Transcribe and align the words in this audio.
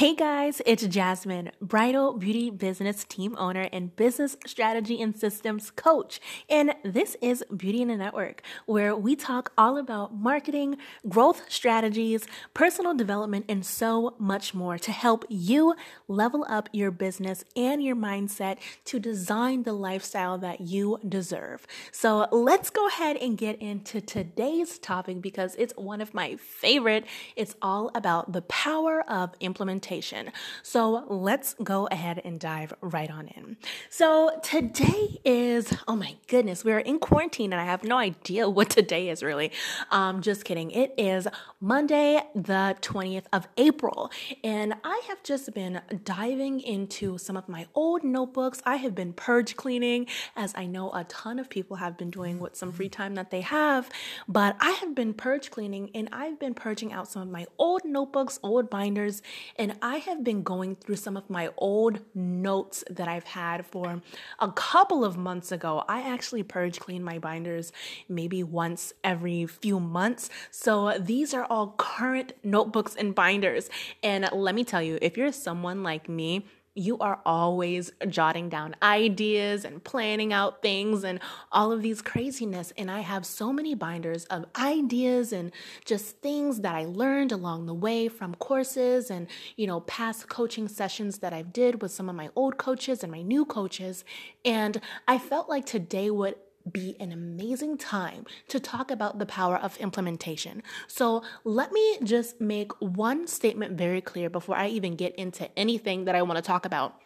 Hey 0.00 0.14
guys, 0.14 0.62
it's 0.64 0.86
Jasmine, 0.86 1.50
bridal 1.60 2.14
beauty 2.14 2.48
business 2.48 3.04
team 3.04 3.36
owner 3.36 3.68
and 3.70 3.94
business 3.96 4.34
strategy 4.46 5.02
and 5.02 5.14
systems 5.14 5.70
coach. 5.70 6.22
And 6.48 6.74
this 6.82 7.18
is 7.20 7.44
Beauty 7.54 7.82
in 7.82 7.90
a 7.90 7.98
Network, 7.98 8.40
where 8.64 8.96
we 8.96 9.14
talk 9.14 9.52
all 9.58 9.76
about 9.76 10.14
marketing, 10.14 10.78
growth 11.06 11.42
strategies, 11.50 12.26
personal 12.54 12.94
development, 12.94 13.44
and 13.46 13.62
so 13.62 14.14
much 14.18 14.54
more 14.54 14.78
to 14.78 14.90
help 14.90 15.26
you 15.28 15.74
level 16.08 16.46
up 16.48 16.70
your 16.72 16.90
business 16.90 17.44
and 17.54 17.84
your 17.84 17.94
mindset 17.94 18.56
to 18.86 18.98
design 18.98 19.64
the 19.64 19.74
lifestyle 19.74 20.38
that 20.38 20.62
you 20.62 20.98
deserve. 21.06 21.66
So 21.92 22.26
let's 22.32 22.70
go 22.70 22.86
ahead 22.86 23.18
and 23.18 23.36
get 23.36 23.60
into 23.60 24.00
today's 24.00 24.78
topic 24.78 25.20
because 25.20 25.54
it's 25.56 25.74
one 25.76 26.00
of 26.00 26.14
my 26.14 26.36
favorite. 26.36 27.04
It's 27.36 27.54
all 27.60 27.90
about 27.94 28.32
the 28.32 28.40
power 28.40 29.02
of 29.06 29.34
implementation 29.40 29.89
implementation. 29.90 30.32
So 30.62 31.04
let's 31.08 31.54
go 31.62 31.88
ahead 31.90 32.20
and 32.24 32.38
dive 32.38 32.72
right 32.80 33.10
on 33.10 33.28
in. 33.28 33.56
So 33.88 34.38
today 34.42 35.20
is, 35.24 35.74
oh 35.88 35.96
my 35.96 36.16
goodness, 36.28 36.64
we're 36.64 36.78
in 36.78 36.98
quarantine 36.98 37.52
and 37.52 37.60
I 37.60 37.64
have 37.64 37.84
no 37.84 37.98
idea 37.98 38.48
what 38.48 38.70
today 38.70 39.08
is 39.08 39.22
really. 39.22 39.52
Um, 39.90 40.22
just 40.22 40.44
kidding. 40.44 40.70
It 40.70 40.94
is 40.96 41.26
Monday, 41.60 42.22
the 42.34 42.76
20th 42.80 43.24
of 43.32 43.48
April. 43.56 44.10
And 44.44 44.74
I 44.84 45.02
have 45.08 45.22
just 45.22 45.52
been 45.54 45.80
diving 46.04 46.60
into 46.60 47.18
some 47.18 47.36
of 47.36 47.48
my 47.48 47.66
old 47.74 48.04
notebooks. 48.04 48.62
I 48.64 48.76
have 48.76 48.94
been 48.94 49.12
purge 49.12 49.56
cleaning, 49.56 50.06
as 50.36 50.52
I 50.56 50.66
know 50.66 50.90
a 50.92 51.04
ton 51.04 51.38
of 51.38 51.50
people 51.50 51.76
have 51.76 51.96
been 51.96 52.10
doing 52.10 52.38
with 52.38 52.56
some 52.56 52.72
free 52.72 52.88
time 52.88 53.14
that 53.14 53.30
they 53.30 53.40
have. 53.40 53.90
But 54.28 54.56
I 54.60 54.70
have 54.70 54.94
been 54.94 55.14
purge 55.14 55.50
cleaning 55.50 55.90
and 55.94 56.08
I've 56.12 56.38
been 56.38 56.54
purging 56.54 56.92
out 56.92 57.10
some 57.10 57.22
of 57.22 57.28
my 57.28 57.46
old 57.58 57.84
notebooks, 57.84 58.38
old 58.42 58.70
binders, 58.70 59.22
and 59.56 59.79
I 59.82 59.96
have 59.98 60.22
been 60.22 60.42
going 60.42 60.76
through 60.76 60.96
some 60.96 61.16
of 61.16 61.28
my 61.30 61.50
old 61.56 62.00
notes 62.14 62.84
that 62.90 63.08
I've 63.08 63.24
had 63.24 63.64
for 63.66 64.02
a 64.38 64.52
couple 64.52 65.04
of 65.04 65.16
months 65.16 65.52
ago. 65.52 65.84
I 65.88 66.02
actually 66.02 66.42
purge 66.42 66.78
clean 66.80 67.02
my 67.02 67.18
binders 67.18 67.72
maybe 68.08 68.42
once 68.42 68.92
every 69.02 69.46
few 69.46 69.80
months. 69.80 70.30
So 70.50 70.98
these 70.98 71.32
are 71.34 71.44
all 71.44 71.74
current 71.78 72.32
notebooks 72.42 72.94
and 72.94 73.14
binders. 73.14 73.70
And 74.02 74.28
let 74.32 74.54
me 74.54 74.64
tell 74.64 74.82
you, 74.82 74.98
if 75.00 75.16
you're 75.16 75.32
someone 75.32 75.82
like 75.82 76.08
me, 76.08 76.46
you 76.74 76.98
are 76.98 77.20
always 77.26 77.92
jotting 78.08 78.48
down 78.48 78.76
ideas 78.82 79.64
and 79.64 79.82
planning 79.82 80.32
out 80.32 80.62
things 80.62 81.02
and 81.02 81.18
all 81.50 81.72
of 81.72 81.82
these 81.82 82.00
craziness. 82.00 82.72
And 82.78 82.90
I 82.90 83.00
have 83.00 83.26
so 83.26 83.52
many 83.52 83.74
binders 83.74 84.24
of 84.26 84.46
ideas 84.56 85.32
and 85.32 85.52
just 85.84 86.18
things 86.20 86.60
that 86.60 86.74
I 86.74 86.84
learned 86.84 87.32
along 87.32 87.66
the 87.66 87.74
way 87.74 88.08
from 88.08 88.34
courses 88.36 89.10
and, 89.10 89.26
you 89.56 89.66
know, 89.66 89.80
past 89.80 90.28
coaching 90.28 90.68
sessions 90.68 91.18
that 91.18 91.32
I've 91.32 91.52
did 91.52 91.82
with 91.82 91.90
some 91.90 92.08
of 92.08 92.14
my 92.14 92.30
old 92.36 92.56
coaches 92.56 93.02
and 93.02 93.10
my 93.10 93.22
new 93.22 93.44
coaches. 93.44 94.04
And 94.44 94.80
I 95.08 95.18
felt 95.18 95.48
like 95.48 95.66
today 95.66 96.10
would 96.10 96.36
be 96.70 96.96
an 97.00 97.12
amazing 97.12 97.78
time 97.78 98.26
to 98.48 98.60
talk 98.60 98.90
about 98.90 99.18
the 99.18 99.26
power 99.26 99.56
of 99.56 99.76
implementation. 99.78 100.62
So, 100.86 101.22
let 101.44 101.72
me 101.72 101.98
just 102.02 102.40
make 102.40 102.72
one 102.80 103.26
statement 103.26 103.76
very 103.78 104.00
clear 104.00 104.30
before 104.30 104.56
I 104.56 104.68
even 104.68 104.96
get 104.96 105.14
into 105.16 105.50
anything 105.58 106.04
that 106.04 106.14
I 106.14 106.22
want 106.22 106.36
to 106.36 106.42
talk 106.42 106.66
about. 106.66 107.00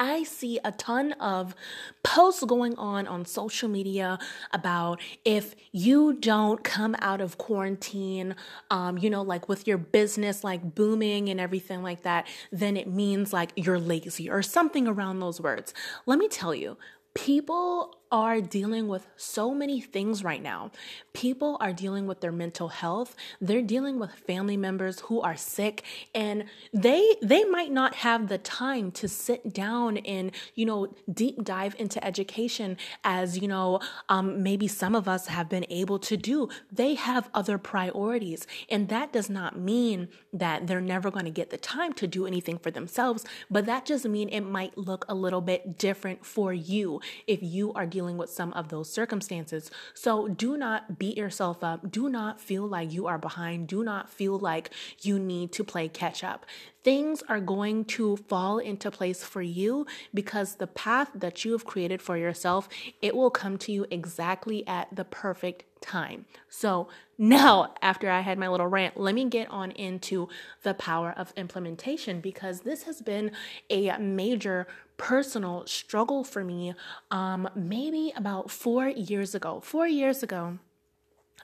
I 0.00 0.22
see 0.22 0.58
a 0.64 0.72
ton 0.72 1.12
of 1.12 1.54
posts 2.02 2.42
going 2.44 2.74
on 2.76 3.06
on 3.06 3.26
social 3.26 3.68
media 3.68 4.18
about 4.50 4.98
if 5.26 5.54
you 5.72 6.14
don't 6.14 6.64
come 6.64 6.96
out 7.00 7.20
of 7.20 7.36
quarantine, 7.36 8.34
um, 8.70 8.96
you 8.96 9.10
know, 9.10 9.20
like 9.20 9.46
with 9.46 9.66
your 9.66 9.76
business 9.76 10.42
like 10.42 10.74
booming 10.74 11.28
and 11.28 11.38
everything 11.38 11.82
like 11.82 12.02
that, 12.04 12.26
then 12.50 12.78
it 12.78 12.88
means 12.88 13.34
like 13.34 13.50
you're 13.56 13.78
lazy 13.78 14.30
or 14.30 14.40
something 14.40 14.88
around 14.88 15.20
those 15.20 15.38
words. 15.38 15.74
Let 16.06 16.18
me 16.18 16.28
tell 16.28 16.54
you, 16.54 16.78
people 17.14 17.96
are 18.12 18.40
dealing 18.40 18.88
with 18.88 19.06
so 19.16 19.54
many 19.54 19.80
things 19.80 20.24
right 20.24 20.42
now. 20.42 20.70
People 21.12 21.56
are 21.60 21.72
dealing 21.72 22.08
with 22.08 22.20
their 22.20 22.32
mental 22.32 22.68
health. 22.68 23.14
They're 23.40 23.62
dealing 23.62 24.00
with 24.00 24.10
family 24.10 24.56
members 24.56 25.00
who 25.00 25.20
are 25.20 25.36
sick 25.36 25.84
and 26.12 26.44
they 26.72 27.14
they 27.22 27.44
might 27.44 27.70
not 27.70 27.94
have 27.96 28.28
the 28.28 28.38
time 28.38 28.90
to 28.92 29.06
sit 29.06 29.52
down 29.52 29.98
and, 29.98 30.32
you 30.54 30.66
know, 30.66 30.92
deep 31.12 31.44
dive 31.44 31.76
into 31.78 32.04
education 32.04 32.76
as, 33.04 33.38
you 33.38 33.46
know, 33.46 33.80
um, 34.08 34.42
maybe 34.42 34.66
some 34.66 34.96
of 34.96 35.06
us 35.06 35.28
have 35.28 35.48
been 35.48 35.66
able 35.70 36.00
to 36.00 36.16
do. 36.16 36.48
They 36.72 36.94
have 36.94 37.30
other 37.32 37.58
priorities. 37.58 38.46
And 38.68 38.88
that 38.88 39.12
does 39.12 39.30
not 39.30 39.56
mean 39.56 40.08
that 40.32 40.66
they're 40.66 40.80
never 40.80 41.12
going 41.12 41.26
to 41.26 41.30
get 41.30 41.50
the 41.50 41.58
time 41.58 41.92
to 41.94 42.08
do 42.08 42.26
anything 42.26 42.58
for 42.58 42.72
themselves, 42.72 43.24
but 43.50 43.66
that 43.66 43.84
just 43.84 44.04
means 44.04 44.30
it 44.32 44.40
might 44.40 44.76
look 44.76 45.04
a 45.08 45.14
little 45.14 45.40
bit 45.40 45.78
different 45.78 46.24
for 46.26 46.52
you 46.52 46.99
if 47.26 47.42
you 47.42 47.72
are 47.74 47.86
dealing 47.86 48.16
with 48.16 48.30
some 48.30 48.52
of 48.52 48.68
those 48.68 48.90
circumstances. 48.90 49.70
So 49.94 50.28
do 50.28 50.56
not 50.56 50.98
beat 50.98 51.16
yourself 51.16 51.62
up. 51.62 51.90
Do 51.90 52.08
not 52.08 52.40
feel 52.40 52.66
like 52.66 52.92
you 52.92 53.06
are 53.06 53.18
behind. 53.18 53.68
Do 53.68 53.82
not 53.84 54.08
feel 54.10 54.38
like 54.38 54.70
you 55.02 55.18
need 55.18 55.52
to 55.52 55.64
play 55.64 55.88
catch 55.88 56.24
up. 56.24 56.46
Things 56.82 57.22
are 57.28 57.40
going 57.40 57.84
to 57.86 58.16
fall 58.16 58.58
into 58.58 58.90
place 58.90 59.22
for 59.22 59.42
you 59.42 59.86
because 60.14 60.54
the 60.54 60.66
path 60.66 61.10
that 61.14 61.44
you 61.44 61.52
have 61.52 61.66
created 61.66 62.00
for 62.00 62.16
yourself, 62.16 62.68
it 63.02 63.14
will 63.14 63.30
come 63.30 63.58
to 63.58 63.72
you 63.72 63.86
exactly 63.90 64.66
at 64.66 64.88
the 64.94 65.04
perfect 65.04 65.64
time. 65.80 66.26
So 66.48 66.88
now, 67.18 67.74
after 67.82 68.10
I 68.10 68.20
had 68.20 68.38
my 68.38 68.48
little 68.48 68.66
rant, 68.66 68.98
let 68.98 69.14
me 69.14 69.26
get 69.26 69.50
on 69.50 69.72
into 69.72 70.28
the 70.62 70.72
power 70.74 71.12
of 71.16 71.34
implementation 71.36 72.20
because 72.20 72.60
this 72.60 72.84
has 72.84 73.02
been 73.02 73.32
a 73.68 73.96
major 73.98 74.66
personal 75.00 75.64
struggle 75.66 76.22
for 76.22 76.44
me 76.44 76.74
um, 77.10 77.48
maybe 77.54 78.12
about 78.14 78.50
four 78.50 78.86
years 78.86 79.34
ago. 79.34 79.60
Four 79.60 79.88
years 79.88 80.22
ago. 80.22 80.58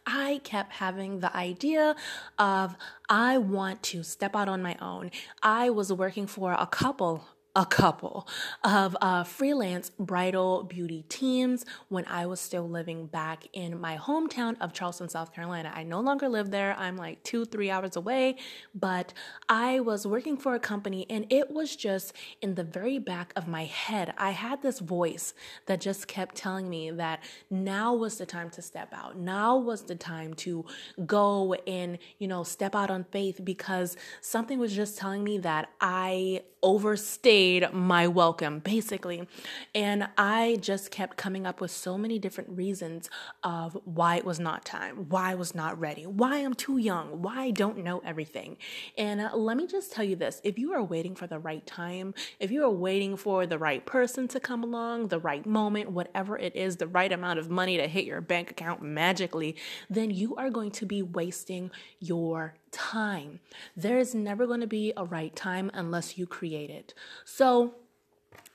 I 0.07 0.41
kept 0.45 0.75
having 0.75 1.21
the 1.21 1.35
idea 1.35 1.97
of 2.39 2.77
I 3.09 3.39
want 3.39 3.83
to 3.85 4.03
step 4.03 4.37
out 4.37 4.49
on 4.49 4.63
my 4.63 4.77
own. 4.81 5.11
I 5.43 5.71
was 5.71 5.91
working 5.91 6.27
for 6.27 6.53
a 6.53 6.67
couple 6.67 7.25
a 7.57 7.65
couple 7.65 8.29
of 8.65 8.95
uh, 9.01 9.25
freelance 9.25 9.91
bridal 9.99 10.63
beauty 10.65 11.07
teams 11.09 11.65
when 11.89 12.05
I 12.05 12.27
was 12.27 12.39
still 12.39 12.69
living 12.69 13.07
back 13.07 13.49
in 13.55 13.81
my 13.81 13.97
hometown 13.97 14.57
of 14.61 14.75
Charleston, 14.75 15.09
South 15.09 15.33
Carolina. 15.33 15.73
I 15.75 15.83
no 15.83 16.01
longer 16.01 16.29
live 16.29 16.51
there. 16.51 16.77
I'm 16.79 16.99
like 16.99 17.23
two, 17.23 17.47
three 17.47 17.71
hours 17.71 17.97
away, 17.97 18.37
but 18.75 19.15
I 19.49 19.81
was 19.81 20.07
working 20.07 20.37
for 20.37 20.55
a 20.55 20.59
company 20.61 21.07
and 21.09 21.25
it 21.31 21.51
was 21.51 21.75
just 21.75 22.13
in 22.43 22.57
the 22.57 22.63
very 22.63 22.99
back 22.99 23.33
of 23.35 23.49
my 23.49 23.65
head. 23.65 24.13
I 24.19 24.33
had 24.33 24.61
this 24.61 24.79
voice 24.79 25.33
that 25.65 25.81
just 25.81 26.07
kept 26.07 26.35
telling 26.35 26.69
me 26.69 26.91
that 26.91 27.21
now 27.49 27.95
was 27.95 28.19
the 28.19 28.27
time 28.27 28.51
to 28.51 28.61
step 28.61 28.93
out. 28.93 29.17
Now 29.17 29.57
was 29.57 29.83
the 29.85 29.95
time 29.97 30.35
to 30.35 30.67
go 31.07 31.55
and, 31.67 31.97
you 32.19 32.29
know, 32.29 32.43
step 32.43 32.75
out 32.75 32.91
on 32.91 33.05
faith 33.05 33.41
because 33.43 33.97
something 34.21 34.59
was 34.59 34.77
just 34.77 34.99
telling 34.99 35.25
me 35.25 35.39
that 35.39 35.71
I 35.81 36.43
overstayed 36.63 37.73
my 37.73 38.09
welcome, 38.09 38.59
basically. 38.61 39.29
And 39.75 40.09
I 40.17 40.59
just 40.61 40.91
kept 40.91 41.17
coming 41.17 41.47
up 41.47 41.61
with 41.61 41.71
so 41.71 41.97
many 41.99 42.19
different 42.19 42.51
reasons 42.51 43.09
of 43.43 43.77
why 43.85 44.17
it 44.17 44.25
was 44.25 44.41
not 44.41 44.65
time, 44.65 45.07
why 45.09 45.33
I 45.33 45.35
was 45.35 45.55
not 45.55 45.79
ready, 45.79 46.07
why 46.07 46.39
I'm 46.39 46.55
too 46.55 46.79
young, 46.79 47.23
why 47.23 47.43
I 47.43 47.51
don't 47.51 47.85
know 47.85 48.03
everything. 48.05 48.57
And 48.97 49.21
uh, 49.21 49.37
let 49.37 49.57
me 49.57 49.67
just 49.67 49.93
tell 49.93 50.05
you 50.05 50.17
this 50.17 50.41
if 50.45 50.59
you 50.59 50.73
are 50.73 50.83
waiting 50.83 51.15
for 51.15 51.27
the 51.27 51.39
right 51.39 51.65
time, 51.67 52.15
if 52.41 52.51
you 52.51 52.65
are 52.65 52.71
waiting 52.71 53.17
for 53.17 53.47
the 53.47 53.59
right 53.59 53.85
person 53.85 54.29
to 54.29 54.41
come 54.41 54.65
along, 54.65 55.09
the 55.09 55.21
right 55.21 55.47
moment, 55.47 55.91
whatever 55.91 56.39
it 56.39 56.57
is, 56.57 56.77
the 56.77 56.87
right 56.87 57.13
amount 57.13 57.39
of 57.39 57.51
money 57.51 57.77
to 57.77 57.87
hit 57.87 58.05
your 58.05 58.21
bank 58.21 58.51
account 58.51 58.83
magically, 58.83 59.57
then 59.89 60.11
you 60.11 60.35
are 60.37 60.51
going 60.51 60.71
to 60.73 60.87
be 60.87 61.03
wasting 61.03 61.71
your 62.01 62.55
time. 62.77 63.41
There 63.75 63.99
is 63.99 64.15
never 64.15 64.47
going 64.47 64.61
to 64.61 64.67
be 64.67 64.93
a 64.97 65.05
right 65.05 65.35
time 65.35 65.71
unless 65.73 66.19
you 66.19 66.27
create 66.27 66.69
it. 66.69 66.93
So, 67.25 67.75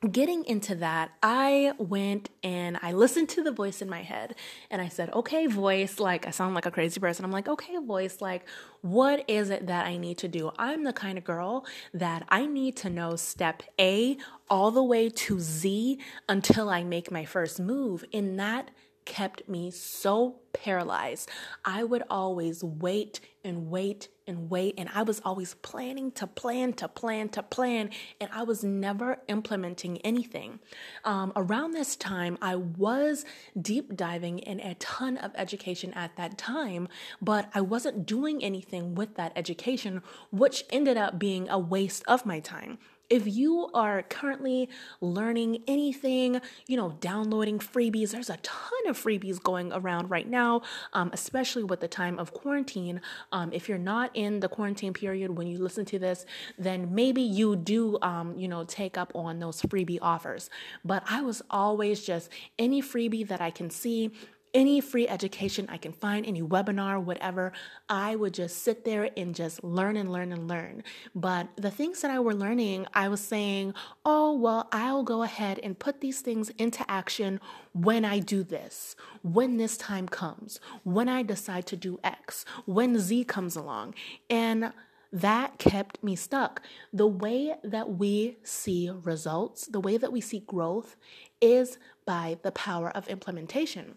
getting 0.09 0.45
into 0.45 0.75
that, 0.75 1.12
I 1.23 1.73
went 1.79 2.29
and 2.44 2.77
I 2.83 2.91
listened 2.91 3.29
to 3.29 3.44
the 3.44 3.51
voice 3.51 3.81
in 3.81 3.89
my 3.89 4.03
head 4.03 4.35
and 4.69 4.79
I 4.79 4.88
said, 4.88 5.12
okay, 5.13 5.47
voice, 5.47 6.00
like 6.00 6.27
I 6.27 6.31
sound 6.31 6.53
like 6.53 6.68
a 6.68 6.71
crazy 6.71 7.00
person. 7.00 7.25
I'm 7.25 7.31
like, 7.31 7.47
okay, 7.47 7.77
voice, 7.77 8.21
like, 8.21 8.47
what 8.81 9.25
is 9.27 9.50
it 9.50 9.68
that 9.68 9.88
I 9.88 9.97
need 9.97 10.19
to 10.19 10.27
do? 10.27 10.51
I'm 10.57 10.83
the 10.83 10.94
kind 10.94 11.18
of 11.18 11.23
girl 11.23 11.65
that 11.94 12.23
I 12.29 12.45
need 12.45 12.75
to 12.77 12.89
know 12.89 13.15
step 13.15 13.63
A 13.79 14.18
all 14.50 14.71
the 14.71 14.83
way 14.83 15.09
to 15.09 15.39
Z 15.39 16.00
until 16.29 16.69
I 16.69 16.83
make 16.83 17.12
my 17.12 17.25
first 17.25 17.59
move. 17.59 18.06
In 18.12 18.38
that 18.38 18.69
kept 19.06 19.48
me 19.50 19.71
so 19.71 20.39
paralyzed. 20.53 21.30
I 21.65 21.83
would 21.83 22.03
always 22.09 22.63
wait 22.63 23.19
and 23.44 23.69
wait 23.69 24.09
and 24.27 24.50
wait, 24.50 24.75
and 24.77 24.89
I 24.94 25.01
was 25.03 25.21
always 25.25 25.56
planning 25.56 26.12
to 26.13 26.27
plan 26.27 26.74
to 26.74 26.88
plan 26.88 27.30
to 27.30 27.44
plan, 27.44 27.89
and 28.19 28.30
I 28.33 28.44
was 28.44 28.63
never 28.63 29.18
implementing 29.27 29.98
anything. 30.00 30.59
Um, 31.03 31.33
around 31.36 31.71
this 31.71 31.95
time, 31.95 32.38
I 32.42 32.56
was 32.56 33.25
deep 33.59 33.95
diving 33.95 34.39
in 34.39 34.59
a 34.59 34.75
ton 34.75 35.18
of 35.18 35.31
education 35.36 35.94
at 35.94 36.15
that 36.18 36.38
time, 36.38 36.88
but 37.21 37.50
I 37.54 37.62
wasn't 37.62 38.06
doing 38.06 38.44
anything 38.44 38.95
with 38.95 39.15
that 39.15 39.33
education, 39.36 40.01
which 40.31 40.63
ended 40.69 40.97
up 40.97 41.18
being 41.18 41.50
a 41.50 41.59
waste 41.59 42.04
of 42.07 42.25
my 42.25 42.39
time 42.39 42.77
if 43.11 43.27
you 43.27 43.69
are 43.73 44.03
currently 44.03 44.69
learning 45.01 45.63
anything, 45.67 46.39
you 46.67 46.77
know, 46.77 46.97
downloading 47.01 47.59
freebies, 47.59 48.11
there's 48.11 48.29
a 48.29 48.37
ton 48.37 48.87
of 48.87 48.97
freebies 48.97 49.41
going 49.41 49.71
around 49.73 50.09
right 50.09 50.27
now, 50.27 50.61
um, 50.93 51.09
especially 51.13 51.63
with 51.63 51.81
the 51.81 51.87
time 51.87 52.17
of 52.17 52.33
quarantine. 52.33 53.01
Um, 53.31 53.51
if 53.51 53.67
you're 53.67 53.77
not 53.77 54.11
in 54.15 54.39
the 54.39 54.47
quarantine 54.47 54.93
period 54.93 55.37
when 55.37 55.47
you 55.47 55.59
listen 55.59 55.83
to 55.85 55.99
this, 55.99 56.25
then 56.57 56.95
maybe 56.95 57.21
you 57.21 57.55
do, 57.57 57.99
um, 58.01 58.37
you 58.37 58.47
know, 58.47 58.63
take 58.63 58.97
up 58.97 59.11
on 59.13 59.39
those 59.39 59.61
freebie 59.61 59.99
offers. 60.01 60.49
But 60.85 61.03
I 61.09 61.21
was 61.21 61.41
always 61.49 62.05
just 62.05 62.29
any 62.57 62.81
freebie 62.81 63.27
that 63.27 63.41
I 63.41 63.51
can 63.51 63.69
see 63.69 64.11
any 64.53 64.81
free 64.81 65.07
education 65.07 65.68
I 65.69 65.77
can 65.77 65.94
find, 65.94 66.25
any 66.25 66.42
webinar, 66.42 67.01
whatever, 67.01 67.53
I 67.88 68.15
would 68.15 68.33
just 68.33 68.63
sit 68.63 68.86
there 68.86 69.09
and 69.15 69.33
just 69.33 69.63
learn 69.63 69.95
and 69.98 70.12
learn 70.12 70.31
and 70.31 70.48
learn. 70.48 70.83
But 71.15 71.50
the 71.56 71.71
things 71.71 72.01
that 72.01 72.12
I 72.12 72.19
were 72.19 72.33
learning, 72.33 72.88
I 72.94 73.07
was 73.07 73.21
saying, 73.21 73.74
oh, 74.06 74.36
well, 74.36 74.68
I'll 74.71 75.03
go 75.03 75.24
ahead 75.24 75.59
and 75.63 75.80
put 75.80 76.01
these 76.01 76.21
things 76.21 76.50
into 76.57 76.89
action 76.89 77.39
when 77.74 78.03
I 78.03 78.19
do 78.19 78.44
this, 78.44 78.95
when 79.21 79.57
this 79.57 79.77
time 79.77 80.07
comes, 80.07 80.59
when 80.83 81.07
I 81.07 81.24
decide 81.24 81.65
to 81.68 81.77
do 81.77 82.00
X, 82.04 82.45
when 82.65 83.00
Z 83.00 83.24
comes 83.25 83.56
along. 83.56 83.95
And 84.30 84.74
that 85.13 85.57
kept 85.57 86.01
me 86.04 86.15
stuck. 86.15 86.62
The 86.94 87.07
way 87.07 87.56
that 87.63 87.92
we 87.97 88.38
see 88.44 88.89
results, 88.89 89.65
the 89.65 89.81
way 89.81 89.97
that 89.97 90.12
we 90.12 90.21
see 90.21 90.39
growth 90.39 90.95
is 91.42 91.77
by 92.06 92.38
the 92.44 92.51
power 92.51 92.89
of 92.89 93.07
implementation. 93.07 93.95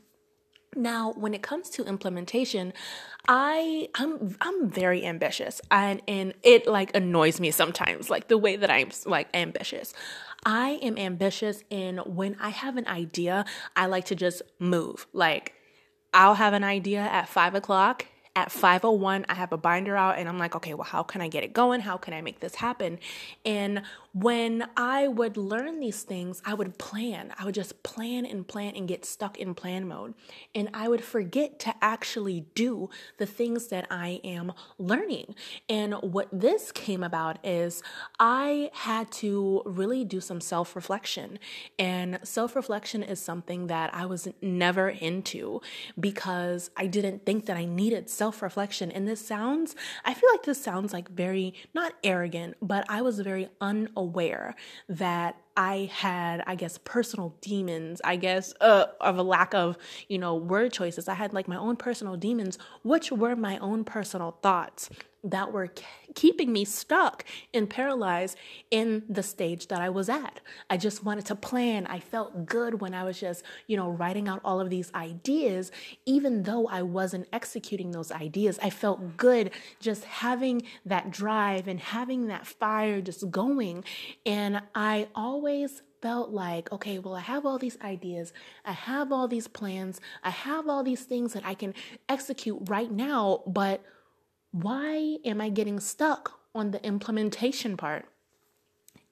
Now, 0.76 1.12
when 1.12 1.34
it 1.34 1.42
comes 1.42 1.70
to 1.70 1.84
implementation, 1.84 2.72
I 3.28 3.88
I'm 3.94 4.36
I'm 4.40 4.68
very 4.68 5.04
ambitious 5.04 5.60
and 5.70 6.02
and 6.06 6.34
it 6.42 6.66
like 6.66 6.94
annoys 6.94 7.40
me 7.40 7.50
sometimes 7.50 8.10
like 8.10 8.28
the 8.28 8.38
way 8.38 8.56
that 8.56 8.70
I'm 8.70 8.90
like 9.06 9.28
ambitious. 9.34 9.94
I 10.46 10.78
am 10.82 10.98
ambitious 10.98 11.64
in 11.70 11.98
when 11.98 12.36
I 12.38 12.50
have 12.50 12.76
an 12.76 12.86
idea, 12.86 13.46
I 13.74 13.86
like 13.86 14.06
to 14.06 14.14
just 14.14 14.42
move. 14.58 15.06
Like 15.12 15.54
I'll 16.12 16.34
have 16.34 16.52
an 16.52 16.64
idea 16.64 17.00
at 17.00 17.28
five 17.28 17.54
o'clock 17.54 18.06
at 18.36 18.50
501 18.50 19.26
i 19.28 19.34
have 19.34 19.52
a 19.52 19.56
binder 19.56 19.96
out 19.96 20.18
and 20.18 20.28
i'm 20.28 20.38
like 20.38 20.56
okay 20.56 20.74
well 20.74 20.84
how 20.84 21.02
can 21.02 21.20
i 21.20 21.28
get 21.28 21.44
it 21.44 21.52
going 21.52 21.80
how 21.80 21.96
can 21.96 22.12
i 22.12 22.20
make 22.20 22.40
this 22.40 22.56
happen 22.56 22.98
and 23.44 23.82
when 24.14 24.64
I 24.76 25.08
would 25.08 25.36
learn 25.36 25.80
these 25.80 26.04
things, 26.04 26.40
I 26.44 26.54
would 26.54 26.78
plan. 26.78 27.32
I 27.36 27.44
would 27.44 27.54
just 27.54 27.82
plan 27.82 28.24
and 28.24 28.46
plan 28.46 28.74
and 28.76 28.86
get 28.86 29.04
stuck 29.04 29.38
in 29.38 29.54
plan 29.54 29.88
mode. 29.88 30.14
And 30.54 30.70
I 30.72 30.88
would 30.88 31.02
forget 31.02 31.58
to 31.60 31.74
actually 31.82 32.46
do 32.54 32.90
the 33.18 33.26
things 33.26 33.66
that 33.68 33.88
I 33.90 34.20
am 34.22 34.52
learning. 34.78 35.34
And 35.68 35.94
what 35.94 36.28
this 36.30 36.70
came 36.70 37.02
about 37.02 37.44
is 37.44 37.82
I 38.20 38.70
had 38.72 39.10
to 39.12 39.62
really 39.66 40.04
do 40.04 40.20
some 40.20 40.40
self 40.40 40.76
reflection. 40.76 41.40
And 41.76 42.20
self 42.22 42.54
reflection 42.54 43.02
is 43.02 43.18
something 43.18 43.66
that 43.66 43.92
I 43.92 44.06
was 44.06 44.28
never 44.40 44.90
into 44.90 45.60
because 45.98 46.70
I 46.76 46.86
didn't 46.86 47.26
think 47.26 47.46
that 47.46 47.56
I 47.56 47.64
needed 47.64 48.08
self 48.08 48.42
reflection. 48.42 48.92
And 48.92 49.08
this 49.08 49.26
sounds, 49.26 49.74
I 50.04 50.14
feel 50.14 50.30
like 50.30 50.44
this 50.44 50.62
sounds 50.62 50.92
like 50.92 51.08
very, 51.08 51.52
not 51.74 51.94
arrogant, 52.04 52.58
but 52.62 52.86
I 52.88 53.02
was 53.02 53.18
very 53.18 53.48
unaware 53.60 54.03
aware 54.04 54.54
that 54.88 55.36
I 55.56 55.90
had, 55.92 56.42
I 56.46 56.54
guess, 56.54 56.78
personal 56.78 57.34
demons, 57.40 58.00
I 58.04 58.16
guess, 58.16 58.52
uh, 58.60 58.86
of 59.00 59.18
a 59.18 59.22
lack 59.22 59.54
of, 59.54 59.76
you 60.08 60.18
know, 60.18 60.34
word 60.34 60.72
choices. 60.72 61.08
I 61.08 61.14
had 61.14 61.32
like 61.32 61.48
my 61.48 61.56
own 61.56 61.76
personal 61.76 62.16
demons, 62.16 62.58
which 62.82 63.10
were 63.10 63.36
my 63.36 63.58
own 63.58 63.84
personal 63.84 64.38
thoughts 64.42 64.90
that 65.24 65.52
were 65.52 65.70
keeping 66.14 66.52
me 66.52 66.64
stuck 66.64 67.24
and 67.52 67.68
paralyzed 67.68 68.36
in 68.70 69.02
the 69.08 69.22
stage 69.22 69.68
that 69.68 69.80
I 69.80 69.88
was 69.88 70.08
at. 70.08 70.40
I 70.70 70.76
just 70.76 71.02
wanted 71.02 71.26
to 71.26 71.34
plan. 71.34 71.86
I 71.86 71.98
felt 71.98 72.46
good 72.46 72.80
when 72.80 72.94
I 72.94 73.04
was 73.04 73.18
just, 73.18 73.42
you 73.66 73.76
know, 73.76 73.90
writing 73.90 74.28
out 74.28 74.40
all 74.44 74.60
of 74.60 74.70
these 74.70 74.92
ideas, 74.94 75.72
even 76.06 76.42
though 76.42 76.66
I 76.68 76.82
wasn't 76.82 77.26
executing 77.32 77.90
those 77.90 78.12
ideas. 78.12 78.58
I 78.62 78.70
felt 78.70 79.16
good 79.16 79.50
just 79.80 80.04
having 80.04 80.62
that 80.84 81.10
drive 81.10 81.66
and 81.68 81.80
having 81.80 82.28
that 82.28 82.46
fire 82.46 83.00
just 83.00 83.30
going. 83.30 83.84
And 84.26 84.62
I 84.74 85.08
always 85.14 85.82
felt 86.02 86.30
like, 86.30 86.70
okay, 86.70 86.98
well, 86.98 87.14
I 87.14 87.20
have 87.20 87.46
all 87.46 87.56
these 87.56 87.78
ideas, 87.80 88.34
I 88.62 88.72
have 88.72 89.10
all 89.10 89.26
these 89.26 89.48
plans, 89.48 90.02
I 90.22 90.28
have 90.28 90.68
all 90.68 90.82
these 90.82 91.04
things 91.04 91.32
that 91.32 91.46
I 91.46 91.54
can 91.54 91.72
execute 92.10 92.58
right 92.68 92.92
now, 92.92 93.42
but 93.46 93.82
why 94.54 95.18
am 95.24 95.40
I 95.40 95.48
getting 95.48 95.80
stuck 95.80 96.38
on 96.54 96.70
the 96.70 96.84
implementation 96.86 97.76
part? 97.76 98.06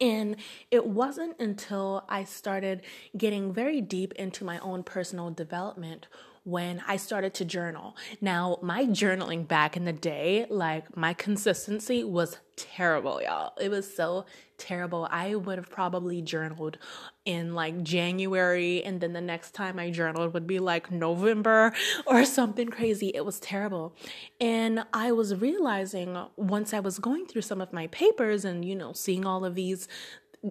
And 0.01 0.37
it 0.71 0.87
wasn't 0.87 1.39
until 1.41 2.05
I 2.09 2.23
started 2.23 2.83
getting 3.17 3.53
very 3.53 3.81
deep 3.81 4.13
into 4.13 4.45
my 4.45 4.61
own 4.61 4.85
personal 4.85 5.31
development 5.31 6.07
when 6.45 6.83
I 6.89 6.97
started 6.97 7.35
to 7.35 7.45
journal. 7.45 7.97
Now, 8.21 8.59
my 8.63 8.87
journaling 8.87 9.47
back 9.47 9.77
in 9.77 9.85
the 9.85 9.93
day, 9.93 10.47
like 10.51 10.97
my 10.97 11.15
consistency 11.15 12.03
was 12.03 12.39
terrible, 12.57 13.23
y'all. 13.23 13.53
It 13.61 13.71
was 13.71 13.95
so 13.95 14.25
terrible. 14.59 15.07
I 15.11 15.37
would 15.37 15.59
have 15.59 15.71
probably 15.71 16.21
journaled 16.21 16.79
in 17.25 17.55
like 17.55 17.83
January, 17.85 18.83
and 18.83 19.01
then 19.01 19.13
the 19.13 19.21
next 19.21 19.53
time 19.53 19.79
I 19.79 19.91
journaled 19.91 20.35
would 20.35 20.47
be 20.49 20.59
like 20.59 20.91
November 20.91 21.73
or 22.07 22.25
something 22.25 22.69
crazy. 22.69 23.13
It 23.15 23.25
was 23.25 23.39
terrible. 23.39 23.95
And 24.41 24.85
I 24.93 25.13
was 25.13 25.37
realizing 25.37 26.19
once 26.37 26.75
I 26.75 26.81
was 26.81 26.99
going 26.99 27.27
through 27.27 27.43
some 27.43 27.61
of 27.61 27.73
my 27.73 27.87
papers 27.87 28.45
and, 28.45 28.65
you 28.65 28.75
know, 28.75 28.93
seeing 28.93 29.25
all 29.25 29.45
of 29.45 29.55
these 29.55 29.87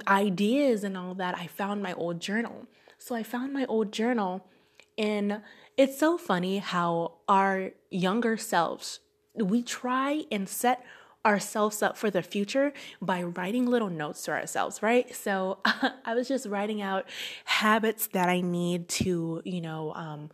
ideas 0.07 0.85
and 0.85 0.97
all 0.97 1.13
that, 1.15 1.37
I 1.37 1.47
found 1.47 1.83
my 1.83 1.91
old 1.93 2.21
journal. 2.21 2.65
So 2.97 3.13
I 3.13 3.23
found 3.23 3.51
my 3.51 3.65
old 3.65 3.91
journal 3.91 4.47
and 4.97 5.41
it's 5.81 5.97
so 5.97 6.15
funny 6.15 6.59
how 6.59 7.13
our 7.27 7.71
younger 7.89 8.37
selves, 8.37 8.99
we 9.33 9.63
try 9.63 10.25
and 10.31 10.47
set 10.47 10.85
ourselves 11.25 11.81
up 11.81 11.97
for 11.97 12.11
the 12.11 12.21
future 12.21 12.71
by 13.01 13.23
writing 13.23 13.65
little 13.65 13.89
notes 13.89 14.21
to 14.25 14.31
ourselves, 14.31 14.83
right? 14.83 15.15
So 15.15 15.57
I 16.05 16.13
was 16.13 16.27
just 16.27 16.45
writing 16.45 16.83
out 16.83 17.05
habits 17.45 18.05
that 18.13 18.29
I 18.29 18.41
need 18.41 18.89
to, 18.89 19.41
you 19.43 19.59
know, 19.59 19.91
um, 19.95 20.29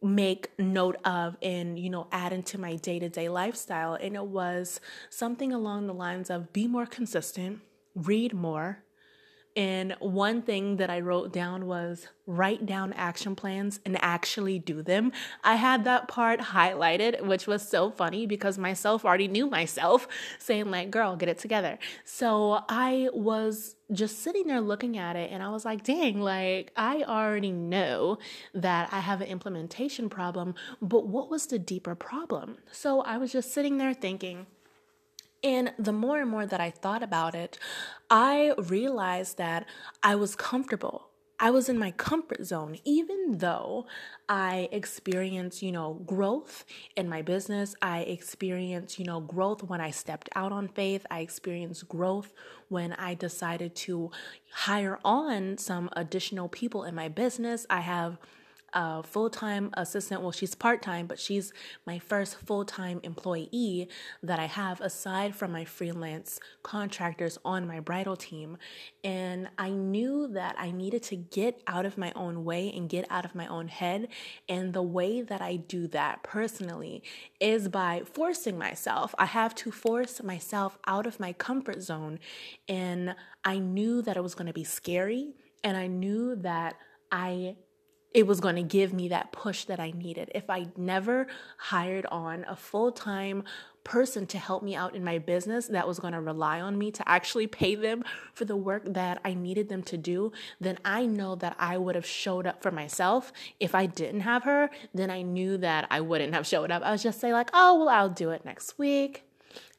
make 0.00 0.48
note 0.58 0.96
of 1.04 1.36
and 1.42 1.78
you 1.78 1.90
know 1.90 2.06
add 2.10 2.32
into 2.32 2.56
my 2.56 2.74
day-to-day 2.76 3.28
lifestyle 3.28 3.92
and 3.92 4.16
it 4.16 4.24
was 4.24 4.80
something 5.10 5.52
along 5.52 5.86
the 5.86 5.92
lines 5.92 6.30
of 6.30 6.54
be 6.54 6.66
more 6.66 6.86
consistent 6.86 7.60
read 7.94 8.32
more 8.32 8.82
and 9.56 9.96
one 9.98 10.42
thing 10.42 10.76
that 10.76 10.90
I 10.90 11.00
wrote 11.00 11.32
down 11.32 11.66
was 11.66 12.06
write 12.24 12.66
down 12.66 12.92
action 12.92 13.34
plans 13.34 13.80
and 13.84 13.98
actually 14.00 14.60
do 14.60 14.80
them. 14.80 15.10
I 15.42 15.56
had 15.56 15.82
that 15.84 16.06
part 16.06 16.38
highlighted, 16.40 17.26
which 17.26 17.48
was 17.48 17.68
so 17.68 17.90
funny 17.90 18.26
because 18.26 18.58
myself 18.58 19.04
already 19.04 19.26
knew 19.26 19.48
myself 19.48 20.06
saying, 20.38 20.70
like, 20.70 20.92
girl, 20.92 21.16
get 21.16 21.28
it 21.28 21.38
together. 21.38 21.80
So 22.04 22.60
I 22.68 23.08
was 23.12 23.74
just 23.92 24.22
sitting 24.22 24.46
there 24.46 24.60
looking 24.60 24.96
at 24.96 25.16
it 25.16 25.32
and 25.32 25.42
I 25.42 25.48
was 25.48 25.64
like, 25.64 25.82
dang, 25.82 26.20
like, 26.20 26.70
I 26.76 27.02
already 27.02 27.50
know 27.50 28.18
that 28.54 28.88
I 28.92 29.00
have 29.00 29.20
an 29.20 29.26
implementation 29.26 30.08
problem, 30.08 30.54
but 30.80 31.08
what 31.08 31.28
was 31.28 31.46
the 31.46 31.58
deeper 31.58 31.96
problem? 31.96 32.58
So 32.70 33.00
I 33.00 33.18
was 33.18 33.32
just 33.32 33.52
sitting 33.52 33.78
there 33.78 33.94
thinking, 33.94 34.46
and 35.42 35.72
the 35.78 35.92
more 35.92 36.20
and 36.20 36.30
more 36.30 36.46
that 36.46 36.60
I 36.60 36.70
thought 36.70 37.02
about 37.02 37.34
it, 37.34 37.58
I 38.10 38.52
realized 38.58 39.38
that 39.38 39.66
I 40.02 40.14
was 40.14 40.36
comfortable. 40.36 41.06
I 41.42 41.50
was 41.50 41.70
in 41.70 41.78
my 41.78 41.90
comfort 41.92 42.44
zone, 42.44 42.76
even 42.84 43.38
though 43.38 43.86
I 44.28 44.68
experienced, 44.72 45.62
you 45.62 45.72
know, 45.72 45.94
growth 46.04 46.66
in 46.96 47.08
my 47.08 47.22
business. 47.22 47.74
I 47.80 48.00
experienced, 48.00 48.98
you 48.98 49.06
know, 49.06 49.20
growth 49.20 49.62
when 49.62 49.80
I 49.80 49.90
stepped 49.90 50.28
out 50.36 50.52
on 50.52 50.68
faith. 50.68 51.06
I 51.10 51.20
experienced 51.20 51.88
growth 51.88 52.34
when 52.68 52.92
I 52.92 53.14
decided 53.14 53.74
to 53.76 54.10
hire 54.52 54.98
on 55.02 55.56
some 55.56 55.88
additional 55.96 56.50
people 56.50 56.84
in 56.84 56.94
my 56.94 57.08
business. 57.08 57.64
I 57.70 57.80
have 57.80 58.18
a 58.72 59.02
full 59.02 59.30
time 59.30 59.70
assistant. 59.74 60.22
Well, 60.22 60.32
she's 60.32 60.54
part 60.54 60.82
time, 60.82 61.06
but 61.06 61.18
she's 61.18 61.52
my 61.86 61.98
first 61.98 62.36
full 62.36 62.64
time 62.64 63.00
employee 63.02 63.88
that 64.22 64.38
I 64.38 64.46
have 64.46 64.80
aside 64.80 65.34
from 65.34 65.52
my 65.52 65.64
freelance 65.64 66.38
contractors 66.62 67.38
on 67.44 67.66
my 67.66 67.80
bridal 67.80 68.16
team. 68.16 68.56
And 69.02 69.48
I 69.58 69.70
knew 69.70 70.28
that 70.28 70.54
I 70.58 70.70
needed 70.70 71.02
to 71.04 71.16
get 71.16 71.60
out 71.66 71.86
of 71.86 71.98
my 71.98 72.12
own 72.14 72.44
way 72.44 72.72
and 72.74 72.88
get 72.88 73.06
out 73.10 73.24
of 73.24 73.34
my 73.34 73.46
own 73.46 73.68
head. 73.68 74.08
And 74.48 74.72
the 74.72 74.82
way 74.82 75.22
that 75.22 75.40
I 75.40 75.56
do 75.56 75.86
that 75.88 76.22
personally 76.22 77.02
is 77.40 77.68
by 77.68 78.02
forcing 78.04 78.58
myself. 78.58 79.14
I 79.18 79.26
have 79.26 79.54
to 79.56 79.70
force 79.70 80.22
myself 80.22 80.78
out 80.86 81.06
of 81.06 81.20
my 81.20 81.32
comfort 81.32 81.82
zone. 81.82 82.18
And 82.68 83.14
I 83.44 83.58
knew 83.58 84.02
that 84.02 84.16
it 84.16 84.22
was 84.22 84.34
going 84.34 84.46
to 84.46 84.52
be 84.52 84.64
scary. 84.64 85.34
And 85.62 85.76
I 85.76 85.86
knew 85.86 86.36
that 86.36 86.76
I 87.12 87.56
it 88.12 88.26
was 88.26 88.40
going 88.40 88.56
to 88.56 88.62
give 88.62 88.92
me 88.92 89.08
that 89.08 89.32
push 89.32 89.64
that 89.64 89.78
I 89.78 89.92
needed. 89.92 90.30
If 90.34 90.50
I 90.50 90.68
never 90.76 91.26
hired 91.56 92.06
on 92.06 92.44
a 92.48 92.56
full 92.56 92.92
time 92.92 93.44
person 93.84 94.26
to 94.26 94.38
help 94.38 94.62
me 94.62 94.74
out 94.74 94.94
in 94.94 95.02
my 95.02 95.18
business 95.18 95.68
that 95.68 95.88
was 95.88 95.98
going 95.98 96.12
to 96.12 96.20
rely 96.20 96.60
on 96.60 96.76
me 96.76 96.90
to 96.90 97.08
actually 97.08 97.46
pay 97.46 97.74
them 97.74 98.04
for 98.34 98.44
the 98.44 98.56
work 98.56 98.82
that 98.84 99.20
I 99.24 99.34
needed 99.34 99.68
them 99.68 99.82
to 99.84 99.96
do, 99.96 100.32
then 100.60 100.78
I 100.84 101.06
know 101.06 101.34
that 101.36 101.56
I 101.58 101.78
would 101.78 101.94
have 101.94 102.06
showed 102.06 102.46
up 102.46 102.62
for 102.62 102.70
myself. 102.70 103.32
If 103.58 103.74
I 103.74 103.86
didn't 103.86 104.20
have 104.20 104.44
her, 104.44 104.70
then 104.92 105.10
I 105.10 105.22
knew 105.22 105.56
that 105.58 105.86
I 105.90 106.00
wouldn't 106.00 106.34
have 106.34 106.46
showed 106.46 106.70
up. 106.70 106.82
I 106.82 106.92
was 106.92 107.02
just 107.02 107.20
say 107.20 107.32
like, 107.32 107.50
"Oh, 107.54 107.78
well, 107.80 107.88
I'll 107.88 108.10
do 108.10 108.30
it 108.30 108.44
next 108.44 108.78
week." 108.78 109.24